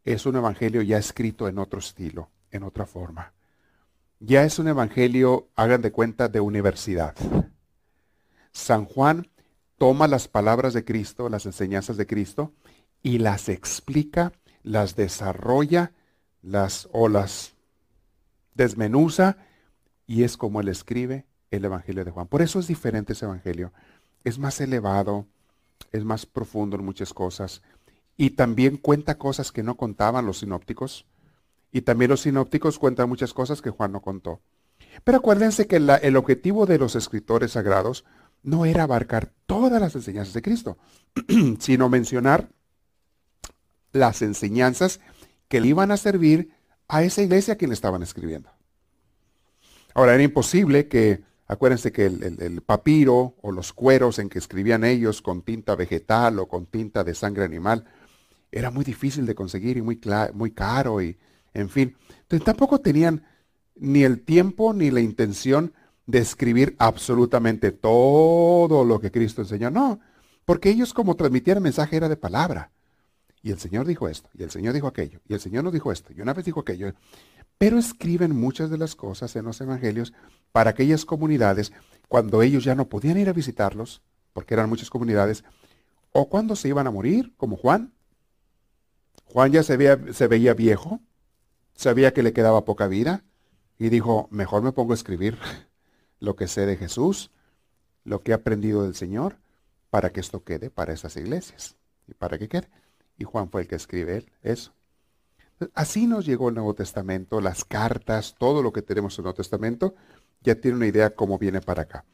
[0.04, 3.32] es un evangelio ya escrito en otro estilo, en otra forma.
[4.18, 7.14] Ya es un evangelio, hagan de cuenta, de universidad.
[8.50, 9.28] San Juan
[9.76, 12.52] toma las palabras de Cristo, las enseñanzas de Cristo,
[13.00, 14.32] y las explica,
[14.64, 15.92] las desarrolla,
[16.42, 17.54] las o las
[18.54, 19.36] desmenuza,
[20.08, 22.26] y es como él escribe el Evangelio de Juan.
[22.26, 23.72] Por eso es diferente ese Evangelio
[24.24, 25.26] es más elevado,
[25.92, 27.62] es más profundo en muchas cosas.
[28.18, 31.06] Y también cuenta cosas que no contaban los sinópticos.
[31.72, 34.42] Y también los sinópticos cuentan muchas cosas que Juan no contó.
[35.04, 38.04] Pero acuérdense que el objetivo de los escritores sagrados
[38.42, 40.76] no era abarcar todas las enseñanzas de Cristo,
[41.60, 42.50] sino mencionar
[43.92, 45.00] las enseñanzas
[45.48, 46.50] que le iban a servir
[46.88, 48.50] a esa iglesia a quien le estaban escribiendo.
[49.94, 55.22] Ahora, era imposible que Acuérdense que el, papiro o los cueros en que escribían ellos
[55.22, 57.86] con tinta vegetal o con tinta de sangre animal
[58.50, 60.00] era muy difícil de conseguir y muy,
[60.34, 61.18] muy caro y
[61.54, 61.96] en fin.
[62.22, 63.24] Entonces tampoco tenían
[63.76, 65.72] ni el tiempo ni la intención
[66.06, 69.70] de escribir absolutamente todo lo que Cristo enseñó.
[69.70, 70.00] No,
[70.44, 72.72] porque ellos como transmitían el mensaje era de palabra.
[73.42, 75.92] Y el Señor dijo esto, y el Señor dijo aquello, y el Señor nos dijo
[75.92, 76.92] esto, y una vez dijo aquello.
[77.56, 80.12] Pero escriben muchas de las cosas en los evangelios
[80.50, 81.72] para aquellas comunidades
[82.08, 85.44] cuando ellos ya no podían ir a visitarlos, porque eran muchas comunidades,
[86.12, 87.92] o cuando se iban a morir, como Juan,
[89.32, 91.00] Juan ya se veía, viejo,
[91.74, 93.24] sabía que le quedaba poca vida
[93.78, 95.38] y dijo, mejor me pongo a escribir
[96.20, 97.30] lo que sé de Jesús,
[98.04, 99.36] lo que he aprendido del Señor,
[99.90, 102.70] para que esto quede para esas iglesias y para que quede.
[103.18, 104.72] Y Juan fue el que escribe eso.
[105.74, 109.36] Así nos llegó el Nuevo Testamento, las cartas, todo lo que tenemos en el Nuevo
[109.36, 109.94] Testamento,
[110.40, 112.04] ya tiene una idea cómo viene para acá.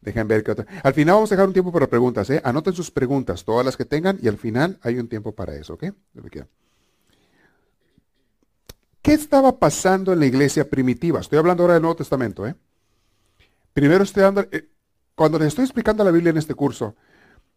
[0.00, 0.66] Dejen ver otra.
[0.82, 2.40] Al final vamos a dejar un tiempo para preguntas, ¿eh?
[2.44, 5.74] Anoten sus preguntas, todas las que tengan, y al final hay un tiempo para eso,
[5.74, 5.86] ¿ok?
[9.02, 11.20] ¿Qué estaba pasando en la iglesia primitiva?
[11.20, 12.54] Estoy hablando ahora del Nuevo Testamento, ¿eh?
[13.72, 14.68] Primero estoy dando, eh,
[15.14, 16.94] cuando les estoy explicando la Biblia en este curso,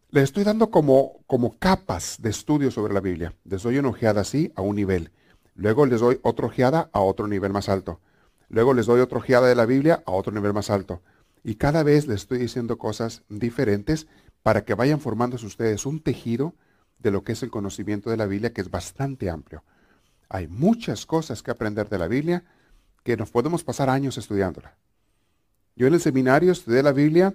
[0.09, 3.33] les estoy dando como, como capas de estudio sobre la Biblia.
[3.45, 5.11] Les doy una ojeada así a un nivel.
[5.55, 8.01] Luego les doy otra ojeada a otro nivel más alto.
[8.49, 11.01] Luego les doy otra ojeada de la Biblia a otro nivel más alto.
[11.43, 14.07] Y cada vez les estoy diciendo cosas diferentes
[14.43, 16.53] para que vayan formándose ustedes un tejido
[16.99, 19.63] de lo que es el conocimiento de la Biblia, que es bastante amplio.
[20.29, 22.43] Hay muchas cosas que aprender de la Biblia
[23.03, 24.77] que nos podemos pasar años estudiándola.
[25.75, 27.33] Yo en el seminario estudié la Biblia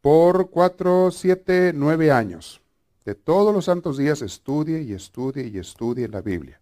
[0.00, 2.60] por cuatro, siete, nueve años.
[3.04, 6.60] De todos los santos días estudie y estudie y estudie la Biblia.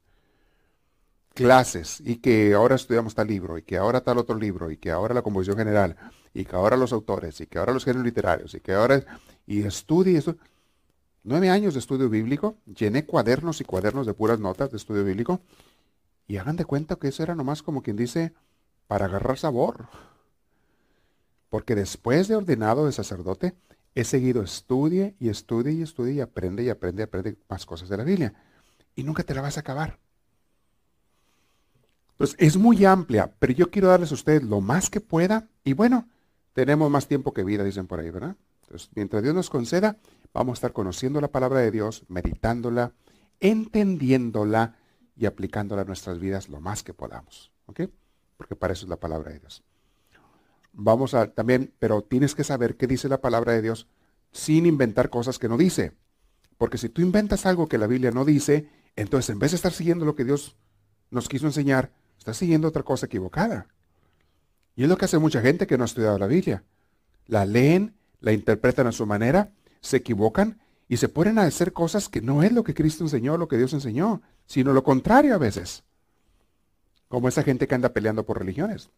[1.35, 4.91] Clases, y que ahora estudiamos tal libro, y que ahora tal otro libro, y que
[4.91, 5.97] ahora la composición general,
[6.35, 9.05] y que ahora los autores, y que ahora los géneros literarios, y que ahora...
[9.47, 10.37] Y estudie esto.
[11.25, 15.41] Nueve años de estudio bíblico, llené cuadernos y cuadernos de puras notas de estudio bíblico,
[16.27, 18.35] y hagan de cuenta que eso era nomás como quien dice,
[18.87, 19.89] para agarrar sabor.
[21.49, 23.55] Porque después de ordenado de sacerdote,
[23.95, 27.89] he seguido estudie y estudie y estudie y aprende y aprende y aprende más cosas
[27.89, 28.35] de la Biblia.
[28.95, 29.99] Y nunca te la vas a acabar.
[32.13, 35.49] Entonces, es muy amplia, pero yo quiero darles a ustedes lo más que pueda.
[35.65, 36.09] Y bueno,
[36.53, 38.37] tenemos más tiempo que vida, dicen por ahí, ¿verdad?
[38.63, 39.99] Entonces, mientras Dios nos conceda,
[40.33, 42.93] vamos a estar conociendo la palabra de Dios, meditándola,
[43.41, 44.77] entendiéndola
[45.17, 47.51] y aplicándola a nuestras vidas lo más que podamos.
[47.67, 47.83] ¿Ok?
[48.37, 49.63] Porque para eso es la palabra de Dios.
[50.73, 53.87] Vamos a también, pero tienes que saber qué dice la palabra de Dios
[54.33, 55.93] sin inventar cosas que no dice.
[56.57, 59.73] Porque si tú inventas algo que la Biblia no dice, entonces en vez de estar
[59.73, 60.57] siguiendo lo que Dios
[61.11, 63.67] nos quiso enseñar, estás siguiendo otra cosa equivocada.
[64.77, 66.63] Y es lo que hace mucha gente que no ha estudiado la Biblia.
[67.27, 72.09] La leen, la interpretan a su manera, se equivocan y se ponen a hacer cosas
[72.09, 75.39] que no es lo que Cristo enseñó, lo que Dios enseñó, sino lo contrario a
[75.39, 75.83] veces.
[77.09, 78.91] Como esa gente que anda peleando por religiones.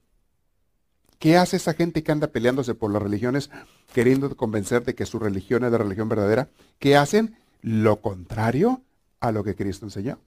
[1.18, 3.50] ¿Qué hace esa gente que anda peleándose por las religiones,
[3.94, 6.50] queriendo convencer de que su religión es la religión verdadera?
[6.78, 7.36] ¿Qué hacen?
[7.62, 8.82] Lo contrario
[9.20, 10.18] a lo que Cristo enseñó.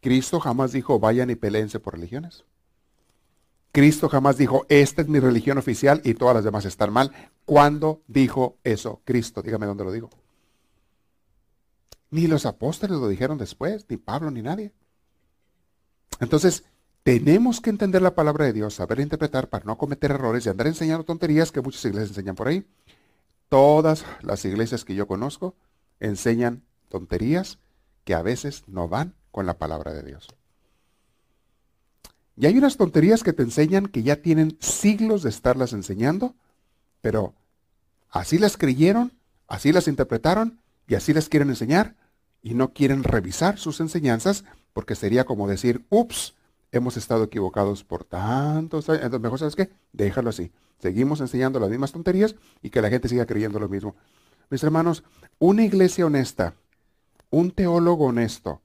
[0.00, 2.44] Cristo jamás dijo, vayan y peleense por religiones.
[3.72, 7.12] Cristo jamás dijo, esta es mi religión oficial y todas las demás están mal.
[7.44, 9.42] ¿Cuándo dijo eso Cristo?
[9.42, 10.10] Dígame dónde lo dijo.
[12.10, 14.72] Ni los apóstoles lo dijeron después, ni Pablo, ni nadie.
[16.20, 16.64] Entonces,
[17.02, 20.66] tenemos que entender la palabra de Dios, saber interpretar para no cometer errores y andar
[20.66, 22.66] enseñando tonterías que muchas iglesias enseñan por ahí.
[23.48, 25.54] Todas las iglesias que yo conozco
[26.00, 27.58] enseñan tonterías
[28.04, 30.26] que a veces no van con la palabra de Dios.
[32.34, 36.34] Y hay unas tonterías que te enseñan que ya tienen siglos de estarlas enseñando,
[37.00, 37.34] pero
[38.10, 39.12] así las creyeron,
[39.46, 41.94] así las interpretaron y así las quieren enseñar
[42.42, 46.34] y no quieren revisar sus enseñanzas porque sería como decir, ups,
[46.72, 49.04] hemos estado equivocados por tantos años.
[49.04, 49.70] Entonces, mejor, ¿sabes qué?
[49.92, 50.50] Déjalo así.
[50.80, 53.94] Seguimos enseñando las mismas tonterías y que la gente siga creyendo lo mismo.
[54.50, 55.04] Mis hermanos,
[55.38, 56.54] una iglesia honesta,
[57.30, 58.62] un teólogo honesto,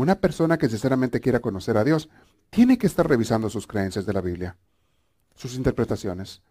[0.00, 2.08] una persona que sinceramente quiera conocer a Dios,
[2.50, 4.56] tiene que estar revisando sus creencias de la Biblia,
[5.34, 6.42] sus interpretaciones,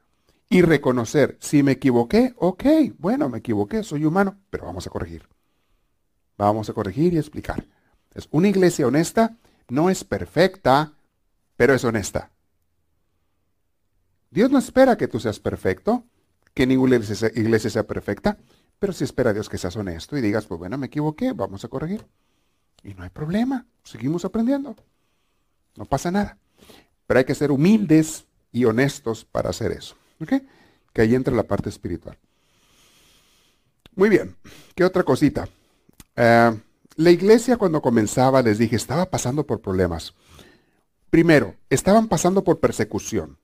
[0.50, 2.64] y reconocer, si me equivoqué, ok,
[2.98, 5.28] bueno, me equivoqué, soy humano, pero vamos a corregir.
[6.38, 7.68] Vamos a corregir y explicar.
[8.16, 9.38] Es una iglesia honesta
[9.70, 10.94] no es perfecta,
[11.56, 12.32] pero es honesta.
[14.32, 16.06] Dios no espera que tú seas perfecto,
[16.54, 18.38] que ninguna iglesia sea perfecta,
[18.80, 21.64] pero sí espera a Dios que seas honesto y digas, pues bueno, me equivoqué, vamos
[21.64, 22.06] a corregir.
[22.84, 24.76] Y no hay problema, seguimos aprendiendo.
[25.76, 26.38] No pasa nada.
[27.08, 29.96] Pero hay que ser humildes y honestos para hacer eso.
[30.22, 30.34] ¿Ok?
[30.94, 32.18] Que ahí entra la parte espiritual.
[33.96, 34.36] Muy bien,
[34.76, 35.48] ¿qué otra cosita?
[36.16, 36.58] Eh,
[36.96, 40.14] la iglesia cuando comenzaba, les dije, estaba pasando por problemas.
[41.10, 43.38] Primero, estaban pasando por persecución.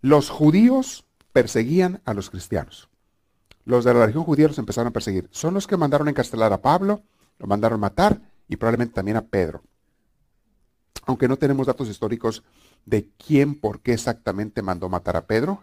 [0.00, 2.88] Los judíos perseguían a los cristianos.
[3.64, 5.28] Los de la religión judía los empezaron a perseguir.
[5.30, 7.02] Son los que mandaron encarcelar a Pablo,
[7.38, 8.20] lo mandaron matar
[8.50, 9.62] y probablemente también a Pedro.
[11.06, 12.42] Aunque no tenemos datos históricos
[12.84, 15.62] de quién, por qué exactamente mandó matar a Pedro.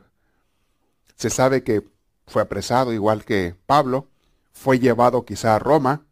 [1.16, 1.86] Se sabe que
[2.26, 4.08] fue apresado igual que Pablo,
[4.54, 6.06] fue llevado quizá a Roma,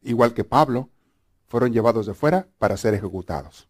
[0.00, 0.88] igual que Pablo,
[1.48, 3.68] fueron llevados de fuera para ser ejecutados.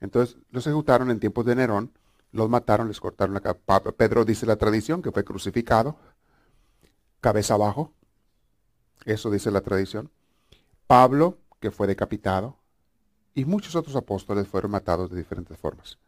[0.00, 1.92] Entonces los ejecutaron en tiempos de Nerón,
[2.32, 3.92] los mataron, les cortaron la cabeza.
[3.96, 5.96] Pedro dice la tradición que fue crucificado,
[7.20, 7.92] cabeza abajo,
[9.04, 10.10] eso dice la tradición.
[10.88, 12.56] Pablo, que fue decapitado,
[13.34, 15.98] y muchos otros apóstoles fueron matados de diferentes formas.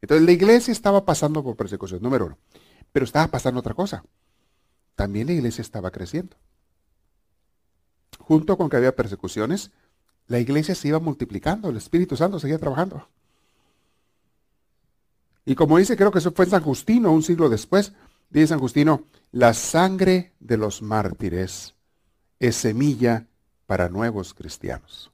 [0.00, 2.38] Entonces la iglesia estaba pasando por persecución, número uno.
[2.92, 4.04] Pero estaba pasando otra cosa.
[4.96, 6.36] También la iglesia estaba creciendo.
[8.18, 9.70] Junto con que había persecuciones,
[10.26, 13.08] la iglesia se iba multiplicando, el Espíritu Santo seguía trabajando.
[15.44, 17.92] Y como dice, creo que eso fue en San Justino, un siglo después,
[18.30, 21.74] dice San Justino, la sangre de los mártires
[22.38, 23.26] es semilla
[23.72, 25.10] para nuevos cristianos.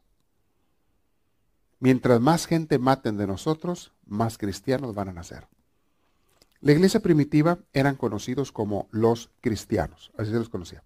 [1.79, 5.47] Mientras más gente maten de nosotros, más cristianos van a nacer.
[6.61, 10.83] La iglesia primitiva eran conocidos como los cristianos, así se los conocía.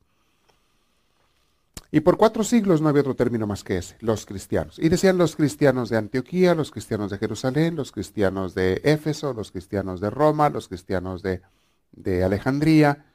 [1.91, 4.79] Y por cuatro siglos no había otro término más que ese, los cristianos.
[4.79, 9.51] Y decían los cristianos de Antioquía, los cristianos de Jerusalén, los cristianos de Éfeso, los
[9.51, 11.41] cristianos de Roma, los cristianos de,
[12.23, 13.07] Alejandría.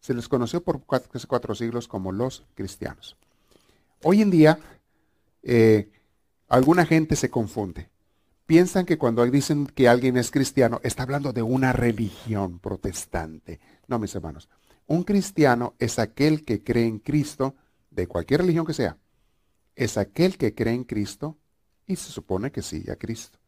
[0.00, 3.16] Se les conoció por cuatro, siglos como los cristianos.
[4.04, 4.58] Hoy en día,
[5.42, 5.90] eh,
[6.48, 7.90] alguna gente se confunde.
[8.46, 13.60] Piensan que cuando dicen que alguien es cristiano, está hablando de una religión protestante.
[13.86, 14.48] No, mis hermanos.
[14.86, 17.54] Un cristiano es aquel que cree en Cristo
[17.90, 18.98] de cualquier religión que sea,
[19.76, 21.38] es aquel que cree en Cristo
[21.86, 23.38] y se supone que sigue a Cristo.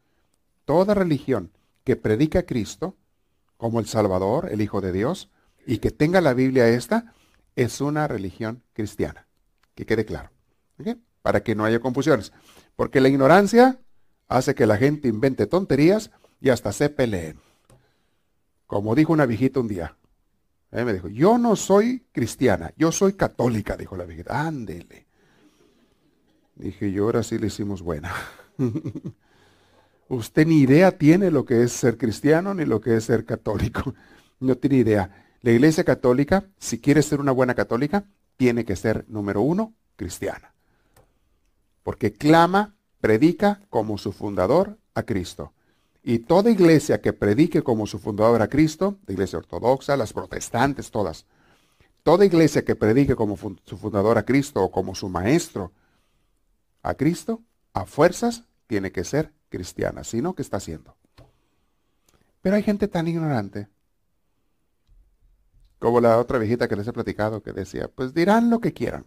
[0.65, 1.51] Toda religión
[1.83, 2.97] que predica a Cristo
[3.57, 5.31] como el Salvador, el Hijo de Dios,
[5.67, 7.15] y que tenga la Biblia esta,
[7.57, 9.27] es una religión cristiana.
[9.75, 10.34] Que quede claro.
[11.23, 12.33] Para que no haya confusiones.
[12.77, 13.81] Porque la ignorancia
[14.29, 16.11] hace que la gente invente tonterías
[16.41, 17.39] y hasta se peleen.
[18.67, 19.97] Como dijo una viejita un día,
[20.83, 24.47] me dijo, yo no soy cristiana, yo soy católica, dijo la viejita.
[24.47, 25.07] Ándele.
[26.57, 28.13] Dije, yo ahora sí le hicimos buena.
[30.09, 33.95] Usted ni idea tiene lo que es ser cristiano ni lo que es ser católico.
[34.41, 35.25] No tiene idea.
[35.41, 38.05] La iglesia católica, si quiere ser una buena católica,
[38.37, 40.54] tiene que ser, número uno, cristiana.
[41.85, 45.53] Porque clama, predica como su fundador a Cristo.
[46.03, 50.91] Y toda iglesia que predique como su fundador a Cristo, la iglesia ortodoxa, las protestantes,
[50.91, 51.25] todas,
[52.03, 55.73] toda iglesia que predique como su fundador a Cristo o como su maestro
[56.83, 60.97] a Cristo, a fuerzas tiene que ser cristiana, sino que está haciendo.
[62.43, 63.69] Pero hay gente tan ignorante,
[65.79, 69.07] como la otra viejita que les he platicado, que decía, pues dirán lo que quieran.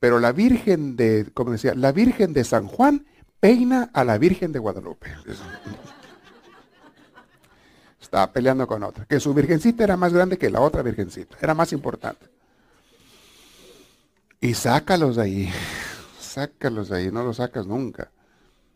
[0.00, 3.06] Pero la Virgen de, como decía, la Virgen de San Juan
[3.38, 5.14] peina a la Virgen de Guadalupe.
[8.00, 9.04] Estaba peleando con otra.
[9.04, 11.36] Que su virgencita era más grande que la otra virgencita.
[11.40, 12.26] Era más importante.
[14.40, 15.52] Y sácalos de ahí.
[16.18, 17.12] Sácalos de ahí.
[17.12, 18.10] No los sacas nunca.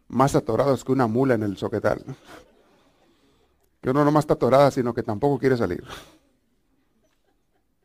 [0.08, 2.04] Más atorados que una mula en el soquetal.
[3.80, 5.82] Que uno no más está atorada, sino que tampoco quiere salir.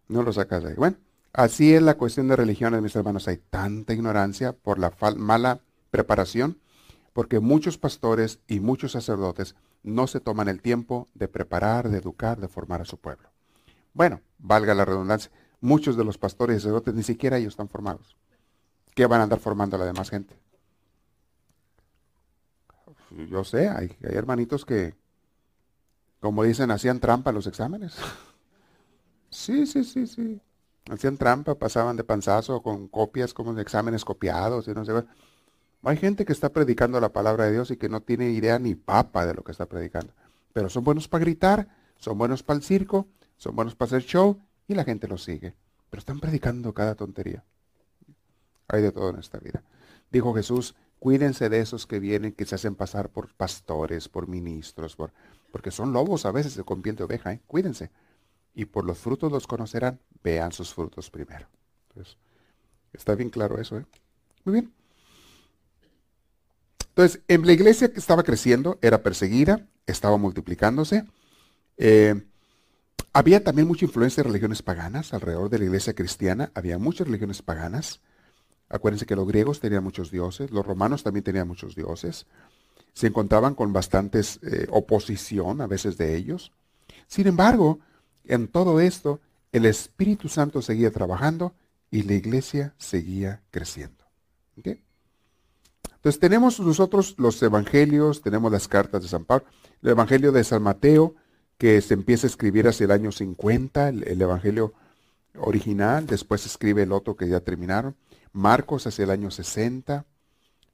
[0.08, 0.76] No lo sacas de ahí.
[0.76, 0.98] Bueno,
[1.34, 3.28] así es la cuestión de religiones, mis hermanos.
[3.28, 5.62] Hay tanta ignorancia por la mala
[5.92, 6.60] preparación,
[7.14, 12.40] porque muchos pastores y muchos sacerdotes no se toman el tiempo de preparar, de educar,
[12.40, 13.30] de formar a su pueblo.
[13.94, 18.16] Bueno, valga la redundancia, muchos de los pastores y sacerdotes ni siquiera ellos están formados.
[18.94, 20.38] ¿Qué van a andar formando a la demás gente?
[23.30, 24.96] Yo sé, hay, hermanitos que,
[26.20, 27.96] como dicen, hacían trampa en los exámenes.
[29.30, 30.42] sí, sí, sí, sí.
[30.90, 34.94] Hacían trampa, pasaban de panzazo con copias como de exámenes copiados y no sé
[35.84, 38.76] hay gente que está predicando la palabra de Dios y que no tiene idea ni
[38.76, 40.14] papa de lo que está predicando.
[40.52, 44.42] Pero son buenos para gritar, son buenos para el circo, son buenos para hacer show
[44.68, 45.56] y la gente los sigue.
[45.90, 47.46] Pero están predicando cada tontería.
[48.68, 49.64] Hay de todo en esta vida.
[50.12, 54.96] Dijo Jesús, cuídense de esos que vienen, que se hacen pasar por pastores, por ministros,
[54.96, 55.14] por,
[55.52, 57.32] porque son lobos a veces con piel de oveja.
[57.32, 57.42] ¿eh?
[57.48, 57.90] Cuídense.
[58.54, 60.00] Y por los frutos los conocerán.
[60.24, 61.48] Vean sus frutos primero.
[61.90, 62.18] Entonces,
[62.94, 63.78] está bien claro eso.
[63.78, 63.86] ¿eh?
[64.44, 64.74] Muy bien.
[66.90, 71.06] Entonces, en la iglesia que estaba creciendo era perseguida, estaba multiplicándose.
[71.78, 72.22] Eh,
[73.14, 76.52] había también mucha influencia de religiones paganas alrededor de la iglesia cristiana.
[76.54, 78.02] Había muchas religiones paganas.
[78.70, 82.28] Acuérdense que los griegos tenían muchos dioses, los romanos también tenían muchos dioses.
[82.94, 86.52] Se encontraban con bastantes eh, oposición a veces de ellos.
[87.08, 87.80] Sin embargo,
[88.30, 89.20] en todo esto,
[89.52, 91.54] el Espíritu Santo seguía trabajando
[91.92, 94.00] y la iglesia seguía creciendo.
[96.00, 99.46] Entonces tenemos nosotros los evangelios, tenemos las cartas de San Pablo,
[99.82, 101.16] el evangelio de San Mateo,
[101.58, 104.74] que se empieza a escribir hacia el año 50, el, evangelio
[105.36, 107.98] original, después se escribe el otro que ya terminaron.
[108.32, 110.06] Marcos hacia el año 60,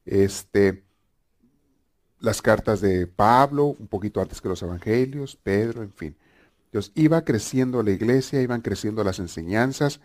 [0.06, 0.84] este,
[2.20, 6.16] las cartas de Pablo, un poquito antes que los evangelios, Pedro, en fin.
[6.96, 10.02] Iba creciendo la iglesia, iban creciendo las enseñanzas.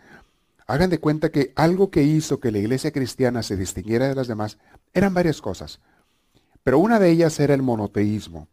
[0.67, 4.27] Hagan de cuenta que algo que hizo que la iglesia cristiana se distinguiera de las
[4.27, 4.57] demás
[4.93, 5.79] eran varias cosas.
[6.63, 8.47] Pero una de ellas era el monoteísmo.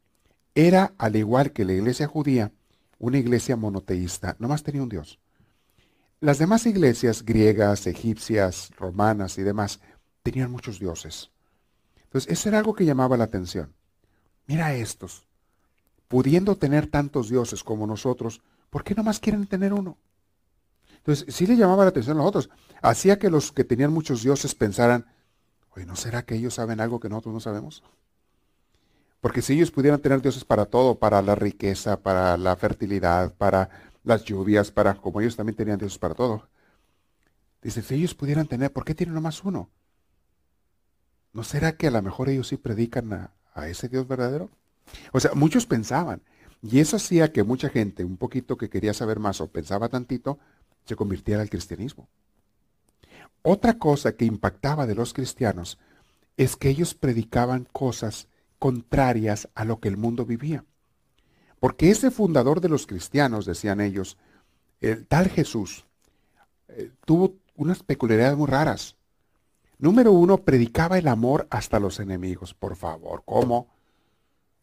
[0.54, 2.52] Era, al igual que la iglesia judía,
[2.98, 4.36] una iglesia monoteísta.
[4.38, 5.20] Nomás tenía un Dios.
[6.20, 9.80] Las demás iglesias griegas, egipcias, romanas y demás
[10.24, 11.30] tenían muchos dioses.
[12.02, 13.74] Entonces, eso era algo que llamaba la atención.
[14.46, 15.27] Mira estos,
[16.08, 18.40] pudiendo tener tantos dioses como nosotros,
[18.70, 19.96] ¿por qué nomás quieren tener uno?
[20.96, 22.50] Entonces, sí le llamaba la atención a los otros.
[22.82, 25.06] Hacía que los que tenían muchos dioses pensaran,
[25.74, 27.82] oye, ¿no será que ellos saben algo que nosotros no sabemos?
[29.20, 33.68] Porque si ellos pudieran tener dioses para todo, para la riqueza, para la fertilidad, para
[34.04, 36.48] las lluvias, para como ellos también tenían dioses para todo.
[37.62, 39.68] Dice, si ellos pudieran tener, ¿por qué tienen nomás uno?
[41.32, 44.50] ¿No será que a lo mejor ellos sí predican a, a ese Dios verdadero?
[45.12, 46.22] O sea, muchos pensaban.
[46.62, 50.38] Y eso hacía que mucha gente, un poquito que quería saber más o pensaba tantito,
[50.84, 52.08] se convirtiera al cristianismo.
[53.42, 55.78] Otra cosa que impactaba de los cristianos
[56.36, 58.28] es que ellos predicaban cosas
[58.58, 60.64] contrarias a lo que el mundo vivía.
[61.60, 64.16] Porque ese fundador de los cristianos, decían ellos,
[64.80, 65.86] el tal Jesús,
[66.68, 68.96] eh, tuvo unas peculiaridades muy raras.
[69.78, 72.54] Número uno, predicaba el amor hasta los enemigos.
[72.54, 73.68] Por favor, ¿cómo?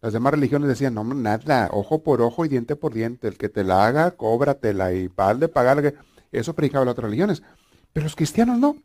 [0.05, 3.27] Las demás religiones decían, no, nada, ojo por ojo y diente por diente.
[3.27, 5.95] El que te la haga, cóbratela y pal de pagar.
[6.31, 7.41] Eso predicaba las otras religiones.
[7.91, 8.77] Pero los cristianos no.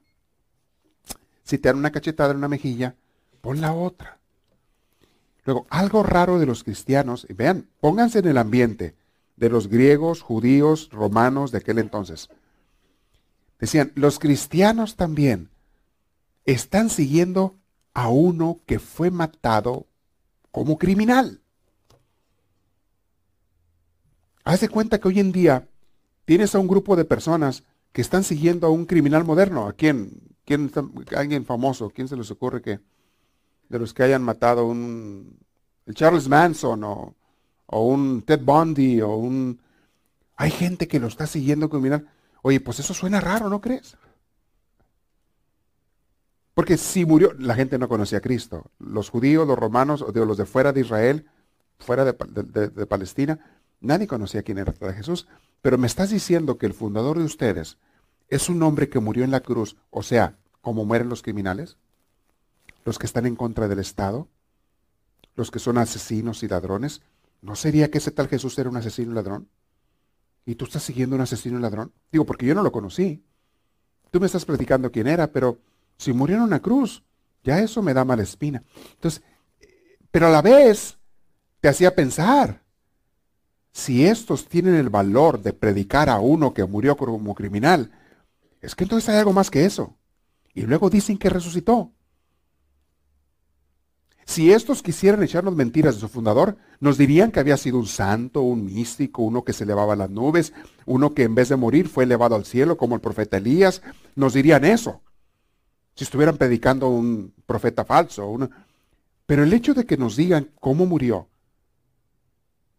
[1.43, 2.95] Si te dan una cachetada en una mejilla,
[3.43, 4.19] pon la otra.
[5.45, 8.95] Luego, algo raro de los cristianos, y vean, pónganse en el ambiente
[9.37, 12.31] de los griegos, judíos, romanos de aquel entonces.
[13.59, 15.51] Decían, los cristianos también
[16.47, 17.57] están siguiendo
[17.93, 19.85] a uno que fue matado
[20.51, 21.41] como criminal.
[24.45, 25.69] Haz cuenta que hoy en día
[26.25, 29.67] tienes a un grupo de personas que están siguiendo a un criminal moderno.
[29.67, 30.37] ¿A quién?
[30.45, 30.71] ¿Quién
[31.17, 31.91] alguien famoso?
[31.91, 32.81] ¿Quién se les ocurre que
[33.69, 35.39] de los que hayan matado un
[35.95, 37.15] Charles Manson o,
[37.69, 39.61] un Ted Bundy o un...
[40.37, 42.09] Hay gente que lo está siguiendo criminal.
[42.43, 43.97] Oye, pues eso suena raro, ¿no crees?
[46.55, 48.71] Porque si murió, la gente no conocía a Cristo.
[48.79, 51.27] Los judíos, los romanos, o los de fuera de Israel,
[51.79, 53.39] fuera de, de Palestina,
[53.81, 55.27] nadie conocía quién era Jesús.
[55.63, 57.79] Pero me estás diciendo que el fundador de ustedes
[58.29, 61.77] es un hombre que murió en la cruz, o sea, como mueren los criminales
[62.85, 64.29] los que están en contra del Estado,
[65.37, 67.03] los que son asesinos y ladrones.
[67.43, 69.49] ¿No sería que ese tal Jesús era un asesino y ladrón?
[70.45, 71.93] ¿Y tú estás siguiendo un asesino y ladrón?
[72.11, 73.23] Digo, porque yo no lo conocí.
[74.11, 75.59] Tú me estás platicando quién era, pero
[76.01, 77.03] si murió en una cruz,
[77.45, 78.63] ya eso me da mala espina.
[78.95, 79.23] Entonces,
[80.11, 80.97] pero a la vez
[81.61, 82.63] te hacía pensar,
[83.71, 87.93] si estos tienen el valor de predicar a uno que murió como criminal,
[88.63, 89.95] es que entonces hay algo más que eso.
[90.55, 91.93] Y luego dicen que resucitó.
[94.25, 98.41] Si estos quisieran echarnos mentiras de su fundador, nos dirían que había sido un santo,
[98.41, 100.55] un místico, uno que se elevaba a las nubes,
[100.87, 103.83] uno que en vez de morir fue elevado al cielo como el profeta Elías.
[104.15, 105.03] Nos dirían eso.
[105.95, 108.37] Si estuvieran predicando un profeta falso.
[109.27, 111.29] Pero el hecho de que nos digan cómo murió,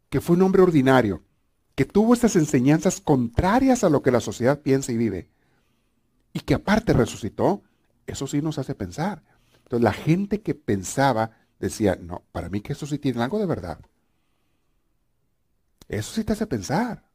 [0.09, 1.23] que fue un hombre ordinario,
[1.75, 5.29] que tuvo estas enseñanzas contrarias a lo que la sociedad piensa y vive,
[6.33, 7.63] y que aparte resucitó,
[8.05, 9.23] eso sí nos hace pensar.
[9.63, 13.45] Entonces la gente que pensaba decía, no, para mí que eso sí tiene algo de
[13.45, 13.79] verdad.
[15.87, 17.09] Eso sí te hace pensar.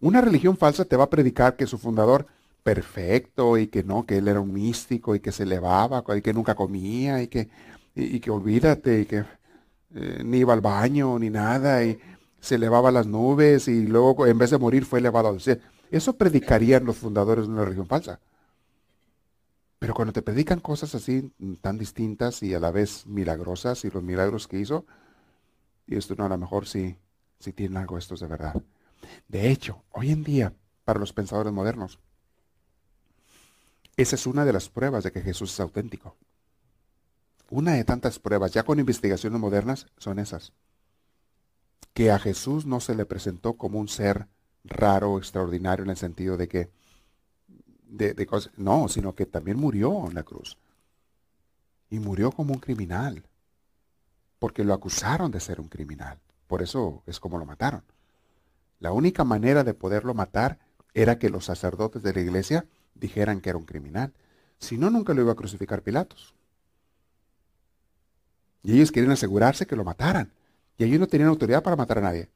[0.00, 2.26] Una religión falsa te va a predicar que su fundador
[2.66, 6.34] perfecto y que no, que él era un místico y que se elevaba y que
[6.34, 7.48] nunca comía y que,
[7.94, 9.24] y, que olvídate y que
[9.94, 11.96] eh, ni iba al baño ni nada y
[12.40, 15.60] se elevaba a las nubes y luego en vez de morir fue elevado al cielo.
[15.92, 18.18] Eso predicarían los fundadores de una religión falsa.
[19.78, 23.90] Pero cuando te predican cosas así mm, tan distintas y a la vez milagrosas y
[23.90, 24.86] los milagros que hizo,
[25.86, 26.96] y esto no, a lo mejor sí,
[27.38, 28.60] sí tienen algo estos de verdad.
[29.28, 30.52] De hecho, hoy en día,
[30.84, 32.00] para los pensadores modernos,
[33.96, 36.16] esa es una de las pruebas de que Jesús es auténtico.
[37.48, 40.52] Una de tantas pruebas, ya con investigaciones modernas, son esas.
[41.94, 44.26] Que a Jesús no se le presentó como un ser
[44.64, 46.70] raro, extraordinario, en el sentido de que
[47.86, 48.52] de, cosas.
[48.56, 50.58] No, sino que también murió en la cruz.
[51.88, 53.24] Y murió como un criminal.
[54.38, 56.18] Porque lo acusaron de ser un criminal.
[56.46, 57.84] Por eso es como lo mataron.
[58.80, 60.58] La única manera de poderlo matar
[60.92, 62.66] era que los sacerdotes de la iglesia
[63.00, 64.12] dijeran que era un criminal.
[64.58, 66.34] Si no, nunca lo iba a crucificar Pilatos.
[68.62, 70.32] Y ellos querían asegurarse que lo mataran.
[70.78, 72.28] Y ellos no tenían autoridad para matar a nadie.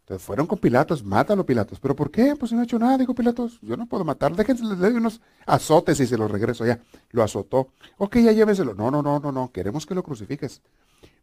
[0.00, 1.78] Entonces fueron con Pilatos, mátalo Pilatos.
[1.78, 2.34] ¿Pero por qué?
[2.36, 3.60] Pues no ha hecho nada, dijo Pilatos.
[3.62, 4.34] Yo no puedo matar.
[4.34, 6.80] Déjense, le doy unos azotes y se los regreso ya.
[7.10, 7.68] Lo azotó.
[7.96, 8.74] Ok, ya lléveselo.
[8.74, 9.52] No, no, no, no, no.
[9.52, 10.62] Queremos que lo crucifiques.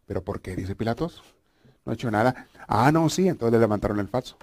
[0.06, 0.56] ¿Pero por qué?
[0.56, 1.22] Dice Pilatos.
[1.84, 2.46] No ha hecho nada.
[2.66, 3.28] Ah, no, sí.
[3.28, 4.38] Entonces le levantaron el falso.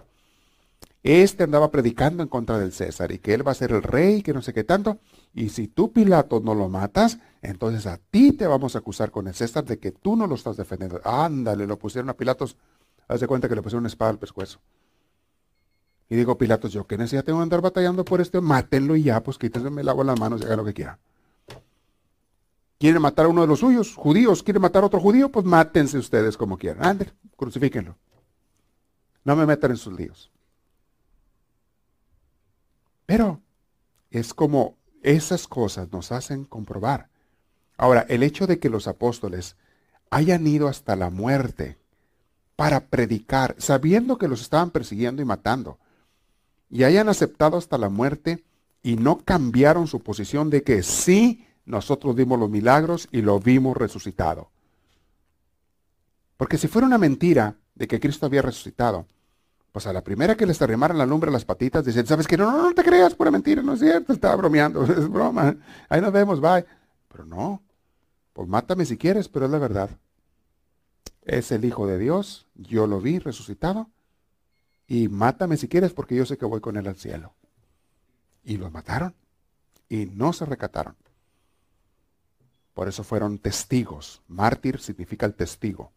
[1.06, 4.24] Este andaba predicando en contra del César y que él va a ser el rey,
[4.24, 4.98] que no sé qué tanto.
[5.36, 9.28] Y si tú, Pilato, no lo matas, entonces a ti te vamos a acusar con
[9.28, 11.00] el César de que tú no lo estás defendiendo.
[11.04, 12.58] Ándale, lo pusieron a Pilatos.
[13.08, 14.60] Haz cuenta que le pusieron una espada al pescuezo.
[16.10, 19.22] Y digo, Pilatos, yo qué necesidad tengo de andar batallando por este, mátenlo y ya,
[19.22, 20.98] pues quítense el agua en las manos y hagan lo que quieran.
[22.80, 23.94] ¿Quieren matar a uno de los suyos?
[23.94, 25.32] Judíos, ¿quieren matar a otro judío?
[25.32, 26.84] Pues mátense ustedes como quieran.
[26.84, 27.96] Ándale, crucifíquenlo.
[29.24, 30.32] No me metan en sus líos.
[33.06, 33.42] Pero
[34.12, 37.10] es como esas cosas nos hacen comprobar.
[37.78, 39.56] Ahora, el hecho de que los apóstoles
[40.10, 41.78] hayan ido hasta la muerte
[42.56, 45.78] para predicar, sabiendo que los estaban persiguiendo y matando,
[46.70, 48.44] y hayan aceptado hasta la muerte
[48.82, 53.76] y no cambiaron su posición de que sí, nosotros vimos los milagros y lo vimos
[53.76, 54.50] resucitado.
[56.38, 59.06] Porque si fuera una mentira de que Cristo había resucitado,
[59.76, 62.38] pues a la primera que les arrimaran la lumbre a las patitas, dicen, ¿sabes qué?
[62.38, 65.54] No, no, no te creas, pura mentira, no es cierto, estaba bromeando, es broma.
[65.90, 66.66] Ahí nos vemos, bye.
[67.10, 67.62] Pero no,
[68.32, 69.90] pues mátame si quieres, pero es la verdad.
[71.24, 73.90] Es el Hijo de Dios, yo lo vi resucitado,
[74.88, 77.34] y mátame si quieres porque yo sé que voy con él al cielo.
[78.46, 79.14] Y los mataron,
[79.90, 80.96] y no se recataron.
[82.74, 84.22] Por eso fueron testigos.
[84.30, 85.92] Mártir significa el testigo.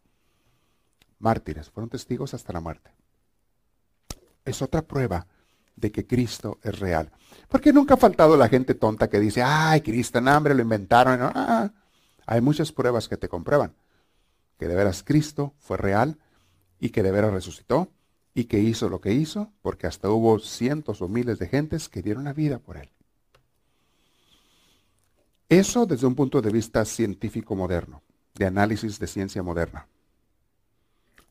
[1.20, 2.97] Mártires, fueron testigos hasta la muerte
[4.49, 5.26] es otra prueba
[5.76, 7.11] de que Cristo es real.
[7.49, 11.20] Porque nunca ha faltado la gente tonta que dice, ay, Cristo en hambre lo inventaron.
[11.22, 11.72] Ah,
[12.26, 13.72] hay muchas pruebas que te comprueban
[14.59, 16.18] que de veras Cristo fue real
[16.80, 17.90] y que de veras resucitó
[18.34, 22.03] y que hizo lo que hizo, porque hasta hubo cientos o miles de gentes que
[22.03, 22.90] dieron la vida por él.
[25.49, 28.03] Eso desde un punto de vista científico moderno,
[28.34, 29.86] de análisis de ciencia moderna.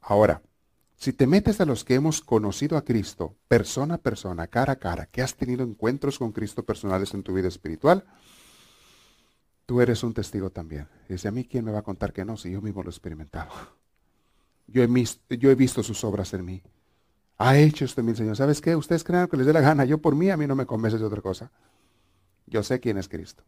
[0.01, 0.41] Ahora,
[0.97, 4.75] si te metes a los que hemos conocido a Cristo, persona a persona, cara a
[4.77, 8.03] cara, que has tenido encuentros con Cristo personales en tu vida espiritual,
[9.67, 10.87] tú eres un testigo también.
[11.07, 12.91] Dice, a mí quién me va a contar que no, si yo mismo lo he
[12.91, 13.51] experimentado.
[14.65, 16.63] Yo he, visto sus obras en mí.
[17.37, 18.35] Ha hecho esto mi Señor.
[18.35, 18.75] ¿Sabes qué?
[18.75, 19.85] Ustedes crean que les dé la gana.
[19.85, 21.51] Yo por mí, a mí no me convence de otra cosa.
[22.47, 23.43] Yo sé quién es Cristo.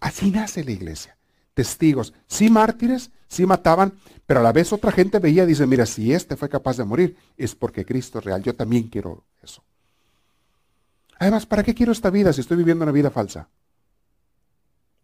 [0.00, 1.17] Así nace la iglesia
[1.58, 3.92] testigos, sí mártires, sí mataban,
[4.26, 6.84] pero a la vez otra gente veía y dice, mira, si este fue capaz de
[6.84, 9.64] morir, es porque Cristo es real, yo también quiero eso.
[11.18, 13.48] Además, ¿para qué quiero esta vida si estoy viviendo una vida falsa?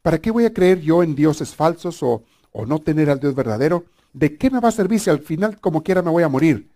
[0.01, 2.23] ¿Para qué voy a creer yo en dioses falsos o,
[2.69, 3.87] no tener al Dios verdadero?
[4.13, 6.71] ¿De qué me va a servir si al final como quiera me voy a morir?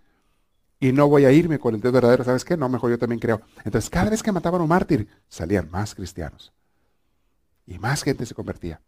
[0.80, 2.56] Y no voy a irme con el Dios verdadero, ¿sabes qué?
[2.56, 3.42] No, mejor yo también creo.
[3.64, 6.52] Entonces, cada vez que mataban a un mártir, salían más cristianos.
[7.64, 8.80] Y más gente se convertía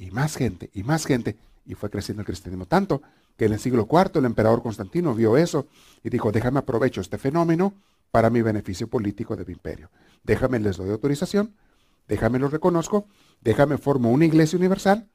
[0.00, 1.36] y más gente, y más gente,
[1.66, 3.02] y fue creciendo el cristianismo tanto
[3.36, 5.66] que en el siglo IV el emperador Constantino vio eso
[6.02, 7.74] y dijo, déjame aprovecho este fenómeno
[8.10, 9.90] para mi beneficio político de mi imperio.
[10.24, 11.54] Déjame, les doy autorización,
[12.08, 13.06] déjame lo reconozco,
[13.42, 15.06] déjame formo una iglesia universal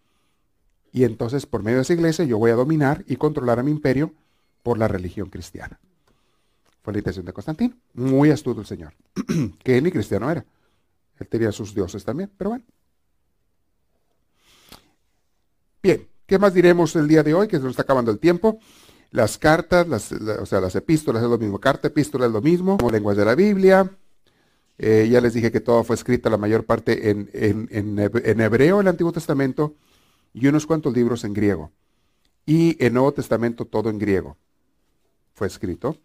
[0.91, 3.71] y entonces por medio de esa iglesia yo voy a dominar y controlar a mi
[3.71, 4.13] imperio
[4.61, 5.79] por la religión cristiana.
[6.83, 7.75] Fue la intención de Constantino.
[7.95, 8.93] Muy astuto el Señor,
[9.63, 10.45] que él ni cristiano era.
[11.19, 12.65] Él tenía sus dioses también, pero bueno.
[15.85, 17.47] Bien, ¿qué más diremos el día de hoy?
[17.47, 18.57] Que se nos está acabando el tiempo.
[19.11, 21.59] Las cartas, las, o sea, las epístolas es lo mismo.
[21.59, 22.79] Carta, epístola es lo mismo.
[22.91, 23.95] Lenguas de la Biblia.
[24.79, 28.87] Eh, ya les dije que todo fue escrito, la mayor parte en, en, hebreo, el
[28.87, 29.75] Antiguo Testamento,
[30.33, 31.71] y unos cuantos libros en griego.
[32.47, 34.37] Y el Nuevo Testamento todo en griego.
[35.35, 35.97] Fue escrito.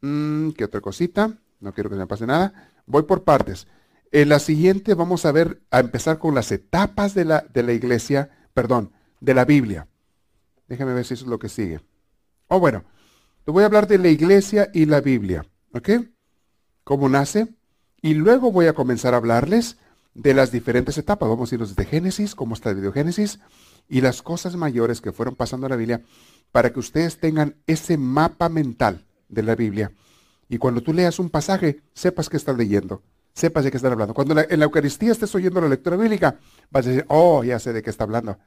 [0.00, 1.36] Mm, ¿Qué otra cosita?
[1.58, 2.70] No quiero que se me pase nada.
[2.86, 3.66] Voy por partes.
[4.12, 7.72] En la siguiente vamos a ver, a empezar con las etapas de la, de la
[7.72, 9.88] iglesia, perdón, de la Biblia.
[10.68, 11.80] Déjame ver si eso es lo que sigue.
[12.48, 12.84] Oh, bueno,
[13.44, 15.46] te voy a hablar de la iglesia y la Biblia.
[15.72, 15.90] ¿Ok?
[16.84, 17.48] ¿Cómo nace?
[18.00, 19.78] Y luego voy a comenzar a hablarles
[20.14, 21.28] de las diferentes etapas.
[21.28, 23.40] Vamos a irnos desde Génesis, cómo está el video Génesis,
[23.88, 26.02] y las cosas mayores que fueron pasando en la Biblia,
[26.52, 29.92] para que ustedes tengan ese mapa mental de la Biblia.
[30.48, 33.02] Y cuando tú leas un pasaje, sepas que estás leyendo,
[33.34, 34.14] sepas de qué están hablando.
[34.14, 36.38] Cuando en la Eucaristía estés oyendo la lectura bíblica,
[36.70, 38.38] vas a decir, oh, ya sé de qué está hablando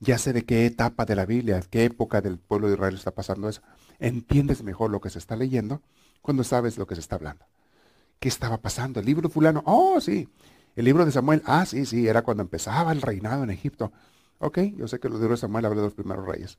[0.00, 3.12] ya sé de qué etapa de la Biblia, qué época del pueblo de Israel está
[3.12, 3.62] pasando eso.
[3.98, 5.82] Entiendes mejor lo que se está leyendo
[6.22, 7.44] cuando sabes lo que se está hablando.
[8.18, 9.00] ¿Qué estaba pasando?
[9.00, 9.62] ¿El libro fulano?
[9.66, 10.28] Oh, sí.
[10.74, 13.92] El libro de Samuel, ah, sí, sí, era cuando empezaba el reinado en Egipto.
[14.38, 16.58] Ok, yo sé que los libros de Samuel hablan de los primeros reyes.